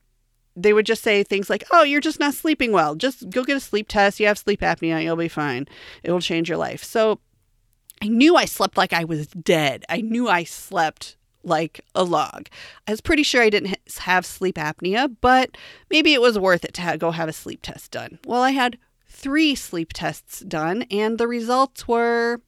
they 0.55 0.71
would 0.71 0.85
just 0.85 1.03
say 1.03 1.23
things 1.23 1.49
like, 1.49 1.65
"Oh, 1.69 1.83
you're 1.83 1.99
just 1.99 2.21
not 2.21 2.33
sleeping 2.33 2.71
well. 2.71 2.95
Just 2.95 3.29
go 3.29 3.43
get 3.43 3.57
a 3.57 3.59
sleep 3.59 3.89
test. 3.89 4.21
You 4.21 4.27
have 4.27 4.37
sleep 4.37 4.61
apnea. 4.61 5.03
You'll 5.03 5.17
be 5.17 5.27
fine. 5.27 5.67
It 6.01 6.11
will 6.13 6.21
change 6.21 6.47
your 6.47 6.57
life." 6.57 6.81
So 6.81 7.19
I 8.01 8.07
knew 8.07 8.37
I 8.37 8.45
slept 8.45 8.77
like 8.77 8.93
I 8.93 9.03
was 9.03 9.27
dead. 9.27 9.83
I 9.89 9.99
knew 9.99 10.29
I 10.29 10.45
slept 10.45 11.17
like 11.43 11.81
a 11.93 12.05
log. 12.05 12.47
I 12.87 12.91
was 12.91 13.01
pretty 13.01 13.23
sure 13.23 13.41
I 13.41 13.49
didn't 13.49 13.77
have 13.99 14.25
sleep 14.25 14.55
apnea, 14.55 15.13
but 15.19 15.57
maybe 15.89 16.13
it 16.13 16.21
was 16.21 16.39
worth 16.39 16.63
it 16.63 16.73
to 16.75 16.95
go 16.97 17.11
have 17.11 17.27
a 17.27 17.33
sleep 17.33 17.61
test 17.63 17.91
done. 17.91 18.19
Well, 18.25 18.41
I 18.41 18.51
had 18.51 18.77
three 19.17 19.55
sleep 19.55 19.93
tests 19.93 20.41
done, 20.41 20.83
and 20.91 21.17
the 21.17 21.27
results 21.27 21.87
were 21.87 22.39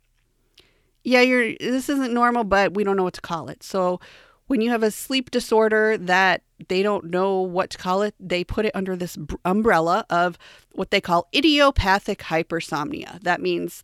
yeah, 1.03 1.21
you're 1.21 1.55
this 1.59 1.89
isn't 1.89 2.13
normal, 2.13 2.43
but 2.43 2.75
we 2.75 2.83
don't 2.83 2.97
know 2.97 3.03
what 3.03 3.15
to 3.15 3.21
call 3.21 3.49
it. 3.49 3.63
So 3.63 3.99
when 4.47 4.61
you 4.61 4.69
have 4.69 4.83
a 4.83 4.91
sleep 4.91 5.31
disorder 5.31 5.97
that 5.97 6.43
they 6.67 6.83
don't 6.83 7.05
know 7.05 7.39
what 7.39 7.69
to 7.71 7.77
call 7.77 8.01
it, 8.01 8.13
they 8.19 8.43
put 8.43 8.65
it 8.65 8.75
under 8.75 8.95
this 8.95 9.17
umbrella 9.45 10.05
of 10.09 10.37
what 10.73 10.91
they 10.91 11.01
call 11.01 11.27
idiopathic 11.33 12.19
hypersomnia. 12.19 13.21
That 13.21 13.41
means 13.41 13.83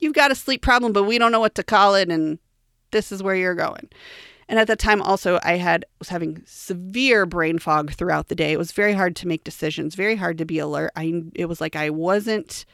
you've 0.00 0.14
got 0.14 0.32
a 0.32 0.34
sleep 0.34 0.62
problem, 0.62 0.92
but 0.92 1.04
we 1.04 1.18
don't 1.18 1.32
know 1.32 1.40
what 1.40 1.54
to 1.56 1.62
call 1.62 1.94
it, 1.94 2.08
and 2.10 2.38
this 2.90 3.12
is 3.12 3.22
where 3.22 3.34
you're 3.34 3.54
going. 3.54 3.88
And 4.48 4.58
at 4.58 4.66
that 4.66 4.78
time 4.78 5.00
also 5.02 5.38
I 5.42 5.56
had 5.56 5.84
was 5.98 6.08
having 6.08 6.42
severe 6.46 7.26
brain 7.26 7.58
fog 7.58 7.92
throughout 7.92 8.28
the 8.28 8.34
day. 8.34 8.52
It 8.52 8.58
was 8.58 8.72
very 8.72 8.92
hard 8.92 9.16
to 9.16 9.28
make 9.28 9.44
decisions, 9.44 9.94
very 9.94 10.16
hard 10.16 10.38
to 10.38 10.44
be 10.44 10.58
alert. 10.58 10.92
I 10.96 11.22
it 11.34 11.46
was 11.46 11.60
like 11.60 11.76
I 11.76 11.90
wasn't 11.90 12.64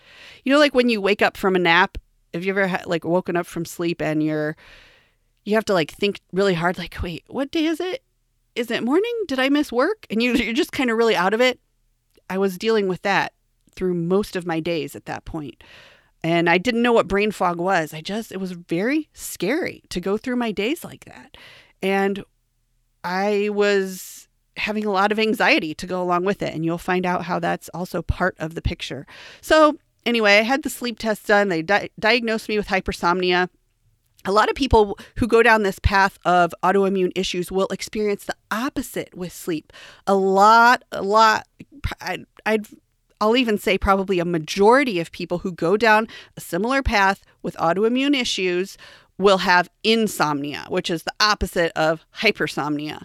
you 0.44 0.52
know 0.52 0.58
like 0.58 0.74
when 0.74 0.88
you 0.88 1.00
wake 1.00 1.22
up 1.22 1.36
from 1.36 1.56
a 1.56 1.60
nap, 1.60 1.98
have 2.34 2.44
you 2.44 2.50
ever 2.50 2.66
had, 2.66 2.86
like 2.86 3.04
woken 3.04 3.36
up 3.36 3.46
from 3.46 3.64
sleep 3.64 4.00
and 4.02 4.22
you're 4.22 4.56
you 5.44 5.54
have 5.54 5.64
to 5.66 5.74
like 5.74 5.90
think 5.90 6.20
really 6.32 6.54
hard 6.54 6.78
like 6.78 6.96
wait, 7.02 7.24
what 7.28 7.50
day 7.50 7.66
is 7.66 7.80
it? 7.80 8.02
Is 8.54 8.70
it 8.70 8.82
morning? 8.82 9.14
Did 9.28 9.38
I 9.38 9.48
miss 9.48 9.70
work? 9.72 10.06
And 10.10 10.22
you 10.22 10.34
you're 10.34 10.54
just 10.54 10.72
kind 10.72 10.90
of 10.90 10.96
really 10.96 11.16
out 11.16 11.34
of 11.34 11.40
it. 11.40 11.60
I 12.28 12.38
was 12.38 12.58
dealing 12.58 12.88
with 12.88 13.02
that 13.02 13.32
through 13.74 13.94
most 13.94 14.36
of 14.36 14.46
my 14.46 14.60
days 14.60 14.94
at 14.94 15.06
that 15.06 15.24
point. 15.24 15.62
And 16.22 16.50
I 16.50 16.58
didn't 16.58 16.82
know 16.82 16.92
what 16.92 17.08
brain 17.08 17.30
fog 17.30 17.58
was. 17.58 17.94
I 17.94 18.00
just, 18.00 18.30
it 18.30 18.40
was 18.40 18.52
very 18.52 19.08
scary 19.14 19.82
to 19.88 20.00
go 20.00 20.16
through 20.18 20.36
my 20.36 20.52
days 20.52 20.84
like 20.84 21.06
that. 21.06 21.36
And 21.82 22.22
I 23.02 23.48
was 23.52 24.28
having 24.56 24.84
a 24.84 24.90
lot 24.90 25.12
of 25.12 25.18
anxiety 25.18 25.74
to 25.74 25.86
go 25.86 26.02
along 26.02 26.24
with 26.24 26.42
it. 26.42 26.54
And 26.54 26.64
you'll 26.64 26.78
find 26.78 27.06
out 27.06 27.24
how 27.24 27.38
that's 27.38 27.70
also 27.72 28.02
part 28.02 28.36
of 28.38 28.54
the 28.54 28.60
picture. 28.60 29.06
So, 29.40 29.78
anyway, 30.04 30.38
I 30.38 30.42
had 30.42 30.62
the 30.62 30.70
sleep 30.70 30.98
test 30.98 31.26
done. 31.26 31.48
They 31.48 31.62
di- 31.62 31.90
diagnosed 31.98 32.48
me 32.48 32.58
with 32.58 32.68
hypersomnia. 32.68 33.48
A 34.26 34.32
lot 34.32 34.50
of 34.50 34.54
people 34.54 34.98
who 35.16 35.26
go 35.26 35.42
down 35.42 35.62
this 35.62 35.78
path 35.78 36.18
of 36.26 36.52
autoimmune 36.62 37.12
issues 37.14 37.50
will 37.50 37.68
experience 37.68 38.26
the 38.26 38.36
opposite 38.50 39.16
with 39.16 39.32
sleep. 39.32 39.72
A 40.06 40.14
lot, 40.14 40.82
a 40.92 41.00
lot, 41.00 41.46
I'd, 42.02 42.26
I'd 42.44 42.66
I'll 43.20 43.36
even 43.36 43.58
say 43.58 43.76
probably 43.76 44.18
a 44.18 44.24
majority 44.24 44.98
of 44.98 45.12
people 45.12 45.38
who 45.38 45.52
go 45.52 45.76
down 45.76 46.08
a 46.36 46.40
similar 46.40 46.82
path 46.82 47.24
with 47.42 47.56
autoimmune 47.56 48.18
issues 48.18 48.78
will 49.18 49.38
have 49.38 49.68
insomnia, 49.84 50.64
which 50.68 50.90
is 50.90 51.02
the 51.02 51.12
opposite 51.20 51.72
of 51.76 52.06
hypersomnia. 52.16 53.04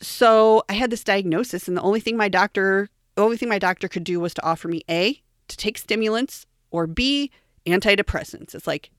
So 0.00 0.62
I 0.68 0.72
had 0.74 0.90
this 0.90 1.04
diagnosis, 1.04 1.68
and 1.68 1.76
the 1.76 1.82
only 1.82 2.00
thing 2.00 2.16
my 2.16 2.28
doctor, 2.28 2.88
the 3.14 3.22
only 3.22 3.36
thing 3.36 3.48
my 3.48 3.58
doctor 3.58 3.88
could 3.88 4.04
do 4.04 4.18
was 4.18 4.32
to 4.34 4.44
offer 4.44 4.68
me 4.68 4.82
A, 4.90 5.22
to 5.48 5.56
take 5.56 5.78
stimulants, 5.78 6.46
or 6.70 6.86
B, 6.86 7.30
antidepressants. 7.66 8.54
It's 8.54 8.66
like 8.66 8.90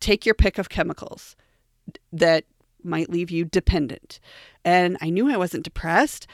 take 0.00 0.24
your 0.24 0.34
pick 0.34 0.58
of 0.58 0.68
chemicals 0.68 1.36
that 2.12 2.44
might 2.82 3.10
leave 3.10 3.30
you 3.30 3.44
dependent. 3.44 4.20
And 4.64 4.96
I 5.00 5.10
knew 5.10 5.30
I 5.30 5.36
wasn't 5.36 5.64
depressed. 5.64 6.26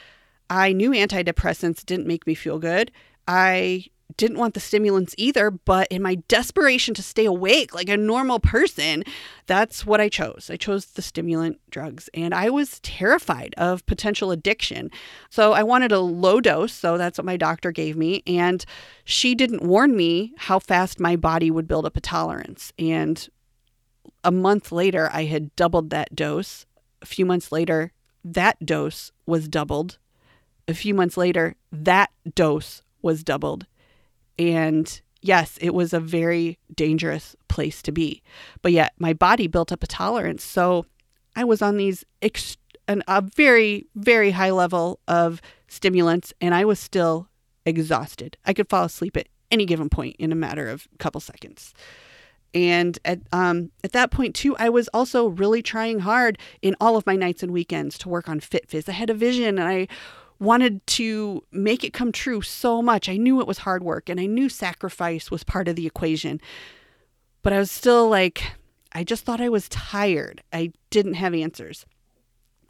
I 0.49 0.73
knew 0.73 0.91
antidepressants 0.91 1.85
didn't 1.85 2.07
make 2.07 2.27
me 2.27 2.35
feel 2.35 2.59
good. 2.59 2.91
I 3.27 3.85
didn't 4.17 4.37
want 4.37 4.53
the 4.53 4.59
stimulants 4.59 5.15
either, 5.17 5.51
but 5.51 5.87
in 5.89 6.01
my 6.01 6.15
desperation 6.27 6.93
to 6.93 7.03
stay 7.03 7.25
awake 7.25 7.73
like 7.73 7.89
a 7.89 7.97
normal 7.97 8.39
person, 8.39 9.03
that's 9.47 9.85
what 9.85 10.01
I 10.01 10.09
chose. 10.09 10.49
I 10.51 10.57
chose 10.57 10.85
the 10.85 11.01
stimulant 11.01 11.59
drugs 11.69 12.09
and 12.13 12.33
I 12.33 12.49
was 12.49 12.79
terrified 12.81 13.53
of 13.57 13.85
potential 13.85 14.31
addiction. 14.31 14.91
So 15.29 15.53
I 15.53 15.63
wanted 15.63 15.91
a 15.91 15.99
low 15.99 16.41
dose, 16.41 16.73
so 16.73 16.97
that's 16.97 17.17
what 17.17 17.25
my 17.25 17.37
doctor 17.37 17.71
gave 17.71 17.97
me 17.97 18.23
and 18.27 18.63
she 19.03 19.35
didn't 19.35 19.63
warn 19.63 19.95
me 19.95 20.33
how 20.37 20.59
fast 20.59 20.99
my 20.99 21.15
body 21.15 21.49
would 21.49 21.67
build 21.67 21.85
up 21.85 21.97
a 21.97 22.01
tolerance. 22.01 22.73
And 22.77 23.27
a 24.23 24.31
month 24.31 24.71
later, 24.71 25.09
I 25.11 25.25
had 25.25 25.55
doubled 25.55 25.89
that 25.89 26.15
dose. 26.15 26.65
A 27.01 27.05
few 27.05 27.25
months 27.25 27.51
later, 27.51 27.91
that 28.23 28.63
dose 28.63 29.11
was 29.25 29.47
doubled. 29.47 29.97
A 30.67 30.73
few 30.73 30.93
months 30.93 31.17
later, 31.17 31.55
that 31.71 32.11
dose 32.35 32.83
was 33.01 33.23
doubled. 33.23 33.65
And 34.37 35.01
yes, 35.21 35.57
it 35.61 35.73
was 35.73 35.93
a 35.93 35.99
very 35.99 36.57
dangerous 36.73 37.35
place 37.47 37.81
to 37.83 37.91
be. 37.91 38.21
But 38.61 38.71
yet 38.71 38.93
my 38.97 39.13
body 39.13 39.47
built 39.47 39.71
up 39.71 39.83
a 39.83 39.87
tolerance. 39.87 40.43
So 40.43 40.85
I 41.35 41.43
was 41.43 41.61
on 41.61 41.77
these 41.77 42.05
ex- 42.21 42.57
an, 42.87 43.03
a 43.07 43.21
very, 43.21 43.87
very 43.95 44.31
high 44.31 44.51
level 44.51 44.99
of 45.07 45.41
stimulants 45.67 46.33
and 46.41 46.53
I 46.53 46.65
was 46.65 46.79
still 46.79 47.27
exhausted. 47.65 48.37
I 48.45 48.53
could 48.53 48.69
fall 48.69 48.85
asleep 48.85 49.15
at 49.17 49.27
any 49.51 49.65
given 49.65 49.89
point 49.89 50.15
in 50.17 50.31
a 50.31 50.35
matter 50.35 50.69
of 50.69 50.87
a 50.93 50.97
couple 50.97 51.21
seconds. 51.21 51.73
And 52.53 52.99
at 53.05 53.19
um, 53.31 53.71
at 53.83 53.93
that 53.93 54.11
point 54.11 54.35
too, 54.35 54.55
I 54.57 54.69
was 54.69 54.89
also 54.89 55.27
really 55.27 55.61
trying 55.61 55.99
hard 55.99 56.37
in 56.61 56.75
all 56.81 56.97
of 56.97 57.05
my 57.05 57.15
nights 57.15 57.43
and 57.43 57.51
weekends 57.51 57.97
to 57.99 58.09
work 58.09 58.27
on 58.27 58.39
Fit 58.39 58.67
FitFizz. 58.67 58.89
I 58.89 58.93
had 58.93 59.09
a 59.09 59.13
vision, 59.13 59.57
and 59.57 59.67
I 59.67 59.87
wanted 60.41 60.85
to 60.87 61.43
make 61.51 61.83
it 61.83 61.93
come 61.93 62.11
true 62.11 62.41
so 62.41 62.81
much. 62.81 63.07
I 63.07 63.15
knew 63.15 63.39
it 63.39 63.47
was 63.47 63.59
hard 63.59 63.83
work 63.83 64.09
and 64.09 64.19
I 64.19 64.25
knew 64.25 64.49
sacrifice 64.49 65.29
was 65.29 65.43
part 65.43 65.67
of 65.67 65.75
the 65.75 65.85
equation. 65.85 66.41
But 67.43 67.53
I 67.53 67.59
was 67.59 67.71
still 67.71 68.09
like, 68.09 68.53
I 68.91 69.03
just 69.03 69.23
thought 69.23 69.39
I 69.39 69.49
was 69.49 69.69
tired. 69.69 70.41
I 70.51 70.73
didn't 70.89 71.13
have 71.13 71.35
answers. 71.35 71.85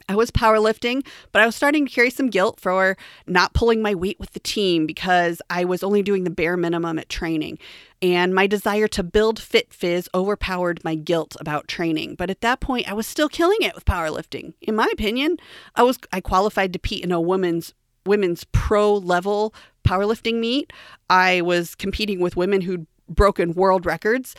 I 0.08 0.16
was 0.16 0.30
powerlifting, 0.30 1.06
but 1.32 1.42
I 1.42 1.46
was 1.46 1.56
starting 1.56 1.86
to 1.86 1.92
carry 1.92 2.10
some 2.10 2.28
guilt 2.28 2.60
for 2.60 2.96
not 3.26 3.54
pulling 3.54 3.82
my 3.82 3.94
weight 3.94 4.18
with 4.18 4.32
the 4.32 4.40
team 4.40 4.86
because 4.86 5.40
I 5.50 5.64
was 5.64 5.82
only 5.82 6.02
doing 6.02 6.24
the 6.24 6.30
bare 6.30 6.56
minimum 6.56 6.98
at 6.98 7.08
training. 7.08 7.58
And 8.00 8.34
my 8.34 8.46
desire 8.46 8.88
to 8.88 9.02
build 9.02 9.40
FitFizz 9.40 10.08
overpowered 10.14 10.82
my 10.82 10.96
guilt 10.96 11.36
about 11.40 11.68
training. 11.68 12.16
But 12.16 12.30
at 12.30 12.40
that 12.40 12.60
point, 12.60 12.90
I 12.90 12.94
was 12.94 13.06
still 13.06 13.28
killing 13.28 13.58
it 13.60 13.74
with 13.74 13.84
powerlifting. 13.84 14.54
In 14.60 14.74
my 14.74 14.88
opinion, 14.92 15.36
I 15.76 15.84
was 15.84 15.98
I 16.12 16.20
qualified 16.20 16.72
to 16.72 16.78
compete 16.78 17.04
in 17.04 17.12
a 17.12 17.20
women's 17.20 17.74
women's 18.04 18.44
pro 18.50 18.94
level 18.94 19.54
powerlifting 19.86 20.40
meet. 20.40 20.72
I 21.08 21.42
was 21.42 21.74
competing 21.74 22.20
with 22.20 22.36
women 22.36 22.60
who'd 22.60 22.86
broken 23.08 23.52
world 23.52 23.86
records 23.86 24.34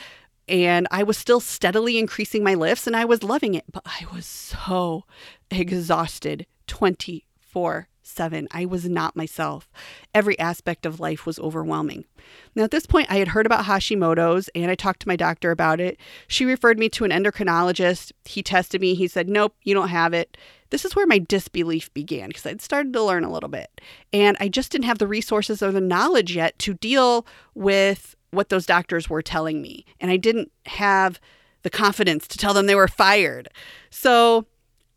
and 0.47 0.87
I 0.91 1.03
was 1.03 1.17
still 1.17 1.39
steadily 1.39 1.97
increasing 1.97 2.43
my 2.43 2.53
lifts 2.53 2.87
and 2.87 2.95
I 2.95 3.05
was 3.05 3.23
loving 3.23 3.53
it, 3.53 3.65
but 3.71 3.83
I 3.85 4.05
was 4.13 4.25
so 4.25 5.05
exhausted 5.51 6.45
24 6.67 7.87
7. 8.05 8.47
I 8.51 8.65
was 8.65 8.87
not 8.87 9.15
myself. 9.15 9.71
Every 10.13 10.37
aspect 10.37 10.85
of 10.85 10.99
life 10.99 11.25
was 11.25 11.39
overwhelming. 11.39 12.05
Now, 12.53 12.63
at 12.63 12.71
this 12.71 12.85
point, 12.85 13.09
I 13.09 13.15
had 13.15 13.29
heard 13.29 13.45
about 13.45 13.65
Hashimoto's 13.65 14.49
and 14.53 14.69
I 14.69 14.75
talked 14.75 15.01
to 15.01 15.07
my 15.07 15.15
doctor 15.15 15.51
about 15.51 15.79
it. 15.79 15.97
She 16.27 16.45
referred 16.45 16.77
me 16.77 16.89
to 16.89 17.05
an 17.05 17.11
endocrinologist. 17.11 18.11
He 18.25 18.43
tested 18.43 18.81
me. 18.81 18.93
He 18.93 19.07
said, 19.07 19.29
Nope, 19.29 19.55
you 19.63 19.73
don't 19.73 19.87
have 19.87 20.13
it. 20.13 20.37
this 20.69 20.85
is 20.85 20.95
where 20.95 21.07
my 21.07 21.17
disbelief 21.19 21.93
began 21.93 22.27
because 22.27 22.45
I'd 22.45 22.61
started 22.61 22.93
to 22.93 23.03
learn 23.03 23.23
a 23.23 23.31
little 23.31 23.49
bit. 23.49 23.81
And 24.11 24.37
I 24.39 24.47
just 24.49 24.71
didn't 24.71 24.85
have 24.85 24.97
the 24.97 25.07
resources 25.07 25.63
or 25.63 25.71
the 25.71 25.81
knowledge 25.81 26.35
yet 26.35 26.59
to 26.59 26.73
deal 26.73 27.25
with 27.55 28.15
what 28.33 28.49
those 28.49 28.65
doctors 28.65 29.09
were 29.09 29.21
telling 29.21 29.61
me. 29.61 29.85
And 29.99 30.11
I 30.11 30.17
didn't 30.17 30.51
have 30.65 31.19
the 31.63 31.69
confidence 31.69 32.27
to 32.27 32.37
tell 32.37 32.53
them 32.53 32.65
they 32.65 32.75
were 32.75 32.87
fired. 32.87 33.49
So, 33.89 34.45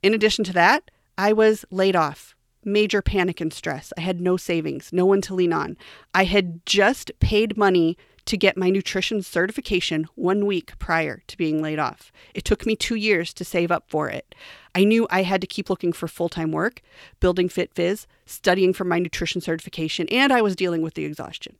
in 0.02 0.14
addition 0.14 0.44
to 0.44 0.52
that, 0.54 0.90
I 1.16 1.32
was 1.32 1.64
laid 1.70 1.96
off. 1.96 2.34
Major 2.64 3.00
panic 3.00 3.40
and 3.40 3.52
stress. 3.52 3.92
I 3.96 4.00
had 4.00 4.20
no 4.20 4.36
savings, 4.36 4.92
no 4.92 5.06
one 5.06 5.20
to 5.22 5.34
lean 5.34 5.52
on. 5.52 5.76
I 6.14 6.24
had 6.24 6.66
just 6.66 7.12
paid 7.20 7.56
money 7.56 7.96
to 8.26 8.36
get 8.36 8.56
my 8.56 8.70
nutrition 8.70 9.22
certification 9.22 10.08
one 10.16 10.46
week 10.46 10.76
prior 10.80 11.22
to 11.28 11.36
being 11.36 11.62
laid 11.62 11.78
off. 11.78 12.10
It 12.34 12.44
took 12.44 12.66
me 12.66 12.74
two 12.74 12.96
years 12.96 13.32
to 13.34 13.44
save 13.44 13.70
up 13.70 13.84
for 13.88 14.10
it. 14.10 14.34
I 14.74 14.84
knew 14.84 15.06
I 15.10 15.22
had 15.22 15.40
to 15.40 15.46
keep 15.46 15.70
looking 15.70 15.92
for 15.92 16.08
full 16.08 16.28
time 16.28 16.50
work, 16.50 16.82
building 17.20 17.48
FitFizz, 17.48 18.06
studying 18.26 18.72
for 18.72 18.84
my 18.84 18.98
nutrition 18.98 19.40
certification, 19.40 20.08
and 20.10 20.32
I 20.32 20.42
was 20.42 20.56
dealing 20.56 20.82
with 20.82 20.94
the 20.94 21.04
exhaustion. 21.04 21.56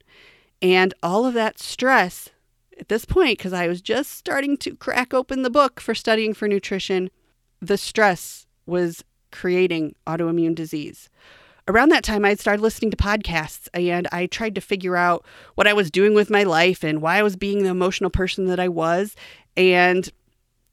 And 0.63 0.95
all 1.03 1.27
of 1.27 1.35
that 1.35 1.59
stress 1.59 2.31
at 2.79 2.89
this 2.89 3.05
point, 3.05 3.39
because 3.39 3.53
I 3.53 3.69
was 3.69 3.81
just 3.81 4.13
starting 4.13 4.57
to 4.59 4.77
crack 4.77 5.15
open 5.15 5.43
the 5.43 5.51
book 5.51 5.81
for 5.81 5.95
studying 5.95 6.35
for 6.35 6.49
nutrition, 6.49 7.11
the 7.61 7.79
stress 7.79 8.47
was 8.67 9.05
creating 9.33 9.95
autoimmune 10.07 10.55
disease. 10.55 11.09
Around 11.69 11.89
that 11.89 12.05
time, 12.05 12.25
I 12.25 12.35
started 12.35 12.63
listening 12.63 12.91
to 12.93 12.97
podcasts 12.97 13.69
and 13.75 14.07
I 14.13 14.27
tried 14.27 14.55
to 14.55 14.61
figure 14.61 14.97
out 14.97 15.25
what 15.57 15.67
I 15.67 15.73
was 15.73 15.91
doing 15.91 16.15
with 16.15 16.31
my 16.31 16.45
life 16.45 16.85
and 16.85 17.03
why 17.03 17.17
I 17.17 17.23
was 17.23 17.37
being 17.37 17.63
the 17.63 17.71
emotional 17.71 18.11
person 18.11 18.47
that 18.47 18.61
I 18.61 18.69
was. 18.69 19.17
And 19.57 20.09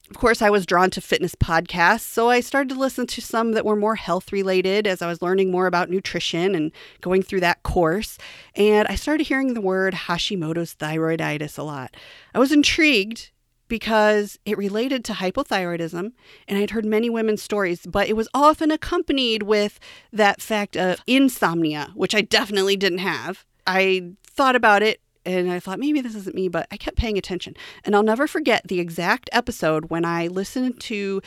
of 0.09 0.17
course, 0.17 0.41
I 0.41 0.49
was 0.49 0.65
drawn 0.65 0.89
to 0.91 1.01
fitness 1.01 1.33
podcasts, 1.33 2.01
so 2.01 2.29
I 2.29 2.41
started 2.41 2.69
to 2.69 2.79
listen 2.79 3.07
to 3.07 3.21
some 3.21 3.53
that 3.53 3.65
were 3.65 3.75
more 3.75 3.95
health 3.95 4.31
related 4.33 4.85
as 4.85 5.01
I 5.01 5.07
was 5.07 5.21
learning 5.21 5.49
more 5.49 5.65
about 5.65 5.89
nutrition 5.89 6.55
and 6.55 6.71
going 7.01 7.23
through 7.23 7.39
that 7.39 7.63
course. 7.63 8.17
And 8.55 8.87
I 8.87 8.95
started 8.95 9.27
hearing 9.27 9.53
the 9.53 9.61
word 9.61 9.93
Hashimoto's 9.93 10.75
thyroiditis 10.75 11.57
a 11.57 11.63
lot. 11.63 11.95
I 12.35 12.39
was 12.39 12.51
intrigued 12.51 13.31
because 13.69 14.37
it 14.45 14.57
related 14.57 15.05
to 15.05 15.13
hypothyroidism, 15.13 16.11
and 16.47 16.57
I'd 16.59 16.71
heard 16.71 16.85
many 16.85 17.09
women's 17.09 17.41
stories, 17.41 17.85
but 17.85 18.09
it 18.09 18.15
was 18.15 18.27
often 18.33 18.71
accompanied 18.71 19.43
with 19.43 19.79
that 20.11 20.41
fact 20.41 20.75
of 20.75 21.01
insomnia, 21.07 21.91
which 21.95 22.13
I 22.13 22.21
definitely 22.21 22.75
didn't 22.75 22.99
have. 22.99 23.45
I 23.65 24.11
thought 24.27 24.55
about 24.55 24.83
it 24.83 24.99
and 25.25 25.51
I 25.51 25.59
thought 25.59 25.79
maybe 25.79 26.01
this 26.01 26.15
isn't 26.15 26.35
me, 26.35 26.47
but 26.47 26.67
I 26.71 26.77
kept 26.77 26.97
paying 26.97 27.17
attention. 27.17 27.55
And 27.83 27.95
I'll 27.95 28.03
never 28.03 28.27
forget 28.27 28.67
the 28.67 28.79
exact 28.79 29.29
episode 29.31 29.89
when 29.89 30.05
I 30.05 30.27
listened 30.27 30.79
to 30.81 31.21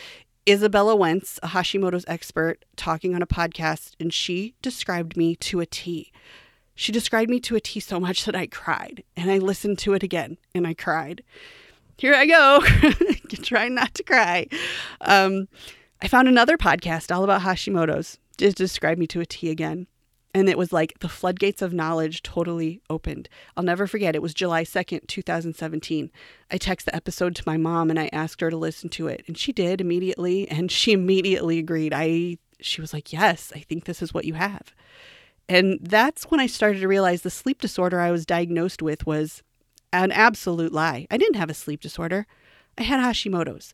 Izabella 0.46 0.96
Wentz, 0.96 1.40
a 1.42 1.48
Hashimoto's 1.48 2.04
expert, 2.06 2.64
talking 2.76 3.14
on 3.14 3.22
a 3.22 3.26
podcast, 3.26 3.94
and 3.98 4.12
she 4.14 4.54
described 4.62 5.16
me 5.16 5.34
to 5.36 5.60
a 5.60 5.66
T. 5.66 6.12
She 6.74 6.92
described 6.92 7.30
me 7.30 7.40
to 7.40 7.56
a 7.56 7.60
T 7.60 7.80
so 7.80 7.98
much 7.98 8.24
that 8.26 8.36
I 8.36 8.46
cried, 8.46 9.02
and 9.16 9.30
I 9.30 9.38
listened 9.38 9.78
to 9.80 9.94
it 9.94 10.02
again, 10.02 10.38
and 10.54 10.66
I 10.66 10.74
cried. 10.74 11.24
Here 11.98 12.14
I 12.14 12.26
go, 12.26 12.60
trying 13.42 13.74
not 13.74 13.94
to 13.94 14.02
cry. 14.02 14.46
Um, 15.00 15.48
I 16.02 16.08
found 16.08 16.28
another 16.28 16.58
podcast 16.58 17.14
all 17.14 17.24
about 17.24 17.40
Hashimoto's. 17.40 18.18
Just 18.36 18.58
described 18.58 19.00
me 19.00 19.06
to 19.08 19.20
a 19.20 19.26
T 19.26 19.50
again. 19.50 19.86
And 20.36 20.50
it 20.50 20.58
was 20.58 20.70
like 20.70 20.98
the 20.98 21.08
floodgates 21.08 21.62
of 21.62 21.72
knowledge 21.72 22.22
totally 22.22 22.82
opened. 22.90 23.30
I'll 23.56 23.64
never 23.64 23.86
forget. 23.86 24.14
It 24.14 24.20
was 24.20 24.34
July 24.34 24.64
2nd, 24.64 25.06
2017. 25.06 26.10
I 26.50 26.58
texted 26.58 26.84
the 26.84 26.94
episode 26.94 27.34
to 27.36 27.42
my 27.46 27.56
mom 27.56 27.88
and 27.88 27.98
I 27.98 28.10
asked 28.12 28.42
her 28.42 28.50
to 28.50 28.56
listen 28.58 28.90
to 28.90 29.08
it. 29.08 29.24
And 29.26 29.38
she 29.38 29.50
did 29.50 29.80
immediately. 29.80 30.46
And 30.50 30.70
she 30.70 30.92
immediately 30.92 31.58
agreed. 31.58 31.94
I, 31.94 32.36
she 32.60 32.82
was 32.82 32.92
like, 32.92 33.14
Yes, 33.14 33.50
I 33.56 33.60
think 33.60 33.86
this 33.86 34.02
is 34.02 34.12
what 34.12 34.26
you 34.26 34.34
have. 34.34 34.74
And 35.48 35.78
that's 35.80 36.24
when 36.24 36.38
I 36.38 36.48
started 36.48 36.80
to 36.80 36.88
realize 36.88 37.22
the 37.22 37.30
sleep 37.30 37.62
disorder 37.62 37.98
I 37.98 38.10
was 38.10 38.26
diagnosed 38.26 38.82
with 38.82 39.06
was 39.06 39.42
an 39.90 40.12
absolute 40.12 40.70
lie. 40.70 41.06
I 41.10 41.16
didn't 41.16 41.36
have 41.36 41.48
a 41.48 41.54
sleep 41.54 41.80
disorder, 41.80 42.26
I 42.76 42.82
had 42.82 43.00
Hashimoto's. 43.00 43.72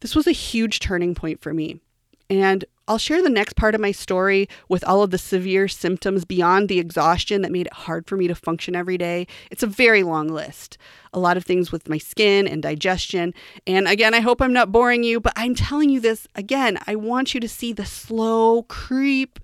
This 0.00 0.16
was 0.16 0.26
a 0.26 0.32
huge 0.32 0.80
turning 0.80 1.14
point 1.14 1.42
for 1.42 1.52
me. 1.52 1.82
And 2.30 2.64
I'll 2.86 2.98
share 2.98 3.22
the 3.22 3.30
next 3.30 3.56
part 3.56 3.74
of 3.74 3.80
my 3.80 3.92
story 3.92 4.46
with 4.68 4.84
all 4.84 5.02
of 5.02 5.10
the 5.10 5.18
severe 5.18 5.68
symptoms 5.68 6.26
beyond 6.26 6.68
the 6.68 6.78
exhaustion 6.78 7.40
that 7.42 7.52
made 7.52 7.66
it 7.66 7.72
hard 7.72 8.06
for 8.06 8.16
me 8.16 8.28
to 8.28 8.34
function 8.34 8.76
every 8.76 8.98
day. 8.98 9.26
It's 9.50 9.62
a 9.62 9.66
very 9.66 10.02
long 10.02 10.28
list. 10.28 10.76
A 11.14 11.18
lot 11.18 11.38
of 11.38 11.44
things 11.44 11.72
with 11.72 11.88
my 11.88 11.96
skin 11.96 12.46
and 12.46 12.62
digestion. 12.62 13.32
And 13.66 13.88
again, 13.88 14.12
I 14.12 14.20
hope 14.20 14.42
I'm 14.42 14.52
not 14.52 14.70
boring 14.70 15.02
you, 15.02 15.18
but 15.18 15.32
I'm 15.34 15.54
telling 15.54 15.88
you 15.88 16.00
this 16.00 16.28
again. 16.34 16.78
I 16.86 16.94
want 16.94 17.32
you 17.32 17.40
to 17.40 17.48
see 17.48 17.72
the 17.72 17.86
slow 17.86 18.64
creep 18.64 19.40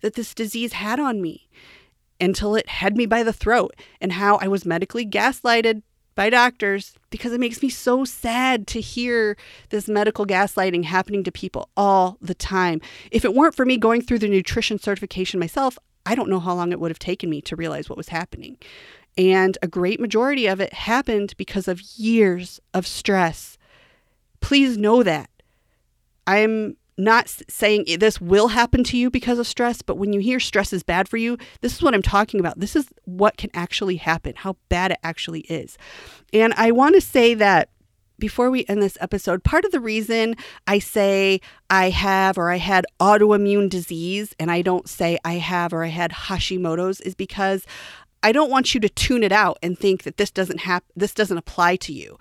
that 0.00 0.14
this 0.14 0.34
disease 0.34 0.72
had 0.72 0.98
on 0.98 1.22
me 1.22 1.48
until 2.20 2.56
it 2.56 2.68
had 2.68 2.96
me 2.96 3.06
by 3.06 3.22
the 3.22 3.32
throat 3.32 3.74
and 4.00 4.12
how 4.12 4.36
I 4.36 4.48
was 4.48 4.66
medically 4.66 5.06
gaslighted 5.06 5.82
by 6.20 6.28
doctors 6.28 6.92
because 7.08 7.32
it 7.32 7.40
makes 7.40 7.62
me 7.62 7.70
so 7.70 8.04
sad 8.04 8.66
to 8.66 8.78
hear 8.78 9.38
this 9.70 9.88
medical 9.88 10.26
gaslighting 10.26 10.84
happening 10.84 11.24
to 11.24 11.32
people 11.32 11.70
all 11.78 12.18
the 12.20 12.34
time. 12.34 12.78
If 13.10 13.24
it 13.24 13.32
weren't 13.32 13.54
for 13.54 13.64
me 13.64 13.78
going 13.78 14.02
through 14.02 14.18
the 14.18 14.28
nutrition 14.28 14.78
certification 14.78 15.40
myself, 15.40 15.78
I 16.04 16.14
don't 16.14 16.28
know 16.28 16.38
how 16.38 16.52
long 16.52 16.72
it 16.72 16.78
would 16.78 16.90
have 16.90 16.98
taken 16.98 17.30
me 17.30 17.40
to 17.40 17.56
realize 17.56 17.88
what 17.88 17.96
was 17.96 18.10
happening. 18.10 18.58
And 19.16 19.56
a 19.62 19.66
great 19.66 19.98
majority 19.98 20.46
of 20.46 20.60
it 20.60 20.74
happened 20.74 21.32
because 21.38 21.68
of 21.68 21.80
years 21.96 22.60
of 22.74 22.86
stress. 22.86 23.56
Please 24.42 24.76
know 24.76 25.02
that. 25.02 25.30
I'm 26.26 26.76
not 27.04 27.28
saying 27.48 27.86
this 27.98 28.20
will 28.20 28.48
happen 28.48 28.84
to 28.84 28.96
you 28.96 29.10
because 29.10 29.38
of 29.38 29.46
stress, 29.46 29.82
but 29.82 29.96
when 29.96 30.12
you 30.12 30.20
hear 30.20 30.40
stress 30.40 30.72
is 30.72 30.82
bad 30.82 31.08
for 31.08 31.16
you, 31.16 31.38
this 31.60 31.74
is 31.74 31.82
what 31.82 31.94
I'm 31.94 32.02
talking 32.02 32.40
about. 32.40 32.60
This 32.60 32.76
is 32.76 32.88
what 33.04 33.36
can 33.36 33.50
actually 33.54 33.96
happen, 33.96 34.34
how 34.36 34.56
bad 34.68 34.92
it 34.92 34.98
actually 35.02 35.40
is. 35.40 35.78
And 36.32 36.52
I 36.54 36.70
want 36.70 36.94
to 36.94 37.00
say 37.00 37.34
that 37.34 37.70
before 38.18 38.50
we 38.50 38.64
end 38.68 38.82
this 38.82 38.98
episode, 39.00 39.42
part 39.42 39.64
of 39.64 39.72
the 39.72 39.80
reason 39.80 40.36
I 40.66 40.78
say 40.78 41.40
I 41.70 41.90
have 41.90 42.38
or 42.38 42.50
I 42.50 42.58
had 42.58 42.84
autoimmune 43.00 43.68
disease 43.68 44.34
and 44.38 44.50
I 44.50 44.62
don't 44.62 44.88
say 44.88 45.18
I 45.24 45.34
have 45.34 45.72
or 45.72 45.82
I 45.82 45.88
had 45.88 46.12
Hashimoto's 46.12 47.00
is 47.00 47.14
because 47.14 47.66
I 48.22 48.32
don't 48.32 48.50
want 48.50 48.74
you 48.74 48.80
to 48.80 48.88
tune 48.88 49.22
it 49.22 49.32
out 49.32 49.58
and 49.62 49.78
think 49.78 50.02
that 50.02 50.18
this 50.18 50.30
doesn't 50.30 50.60
happen 50.60 50.86
this 50.94 51.14
doesn't 51.14 51.38
apply 51.38 51.76
to 51.76 51.92
you. 51.92 52.18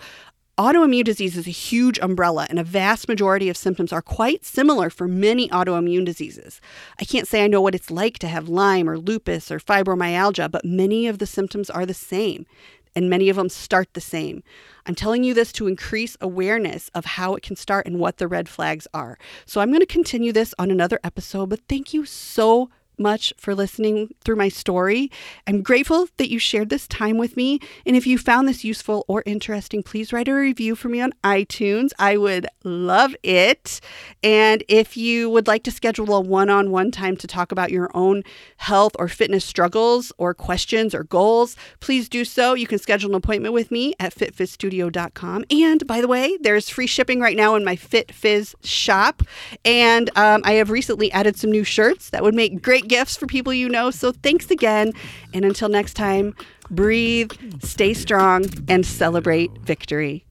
Autoimmune 0.60 1.06
disease 1.06 1.38
is 1.38 1.48
a 1.48 1.52
huge 1.52 1.98
umbrella, 2.00 2.46
and 2.50 2.60
a 2.60 2.66
vast 2.66 3.08
majority 3.08 3.48
of 3.48 3.56
symptoms 3.56 3.94
are 3.94 4.02
quite 4.02 4.44
similar 4.44 4.90
for 4.90 5.08
many 5.08 5.48
autoimmune 5.48 6.04
diseases. 6.04 6.60
I 7.00 7.06
can't 7.06 7.30
say 7.30 7.46
I 7.46 7.48
know 7.48 7.62
what 7.62 7.76
it's 7.76 7.90
like 7.90 8.20
to 8.20 8.28
have 8.28 8.50
Lyme 8.50 8.90
or 8.90 8.98
lupus 8.98 9.52
or 9.52 9.62
fibromyalgia, 9.62 10.52
but 10.52 10.66
many 10.66 11.08
of 11.08 11.20
the 11.20 11.26
symptoms 11.26 11.70
are 11.70 11.86
the 11.86 11.94
same, 11.94 12.46
and 12.94 13.10
many 13.10 13.30
of 13.30 13.38
them 13.38 13.48
start 13.48 13.94
the 13.94 14.02
same. 14.02 14.44
I'm 14.86 14.96
telling 14.96 15.24
you 15.24 15.34
this 15.34 15.54
to 15.54 15.68
increase 15.68 16.18
awareness 16.20 16.90
of 16.94 17.06
how 17.06 17.36
it 17.36 17.42
can 17.42 17.56
start 17.56 17.86
and 17.86 17.98
what 17.98 18.18
the 18.18 18.28
red 18.28 18.50
flags 18.50 18.86
are. 18.94 19.18
So 19.46 19.62
I'm 19.62 19.70
going 19.70 19.80
to 19.80 19.86
continue 19.86 20.34
this 20.34 20.54
on 20.60 20.72
another 20.72 21.00
episode, 21.06 21.52
but 21.52 21.62
thank 21.70 21.94
you 21.94 22.04
so 22.04 22.70
much 23.00 23.34
for 23.38 23.56
listening 23.56 24.14
through 24.22 24.36
my 24.36 24.50
story. 24.50 25.12
I'm 25.48 25.62
grateful 25.62 26.08
that 26.18 26.30
you 26.30 26.40
shared 26.40 26.70
this 26.70 26.88
time 26.88 27.18
with 27.18 27.38
me. 27.38 27.60
And 27.86 27.96
if 27.96 28.06
you 28.06 28.18
found 28.18 28.48
this 28.48 28.64
useful 28.64 29.06
or 29.08 29.24
interesting, 29.26 29.84
please 29.84 30.12
write 30.12 30.28
a 30.28 30.34
review 30.34 30.76
for 30.76 30.90
me 30.90 31.02
on 31.02 31.14
iTunes. 31.24 31.92
I 31.98 32.18
would 32.18 32.48
love 32.64 33.16
it. 33.24 33.80
And 34.24 34.64
if 34.68 34.98
you 34.98 35.30
would 35.30 35.48
like 35.48 35.64
to 35.64 35.72
schedule 35.72 36.14
a 36.14 36.20
one 36.20 36.50
on 36.50 36.72
one 36.72 36.92
time 36.92 37.16
to 37.18 37.28
talk 37.28 37.52
about 37.52 37.72
your 37.72 37.90
own 37.94 38.24
health 38.58 38.96
or 39.00 39.08
fitness 39.08 39.46
struggles 39.46 40.12
or 40.18 40.34
questions 40.34 40.94
or 40.94 41.04
goals, 41.04 41.56
please 41.80 42.10
do 42.10 42.26
so. 42.26 42.54
You 42.54 42.68
can 42.68 42.80
schedule 42.80 43.12
an 43.12 43.16
appointment 43.16 43.54
with 43.54 43.72
me 43.72 43.94
at 44.00 44.14
fitfizzstudio.com. 44.14 45.46
And 45.50 45.88
by 45.88 46.02
the 46.02 46.08
way, 46.08 46.38
there's 46.42 46.70
free 46.70 46.88
shipping 46.88 47.20
right 47.20 47.38
now 47.38 47.56
in 47.56 47.64
my 47.64 47.76
FitFizz 47.76 48.56
shop. 48.64 49.24
And 49.64 50.10
um, 50.18 50.42
I 50.44 50.54
have 50.54 50.70
recently 50.70 51.12
added 51.12 51.38
some 51.38 51.52
new 51.52 51.64
shirts 51.64 52.10
that 52.10 52.24
would 52.24 52.36
make 52.36 52.62
great 52.62 52.88
gifts 52.90 53.16
for 53.16 53.28
people 53.28 53.54
you 53.54 53.70
know. 53.70 53.92
So 53.92 54.12
thanks 54.12 54.52
again. 54.52 54.92
And 55.34 55.46
until 55.46 55.70
next 55.70 55.94
time, 55.94 56.36
breathe, 56.70 57.32
stay 57.64 57.94
strong, 57.94 58.46
and 58.68 58.86
celebrate 58.86 59.52
victory. 59.60 60.26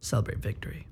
Celebrate 0.00 0.38
victory. 0.38 0.86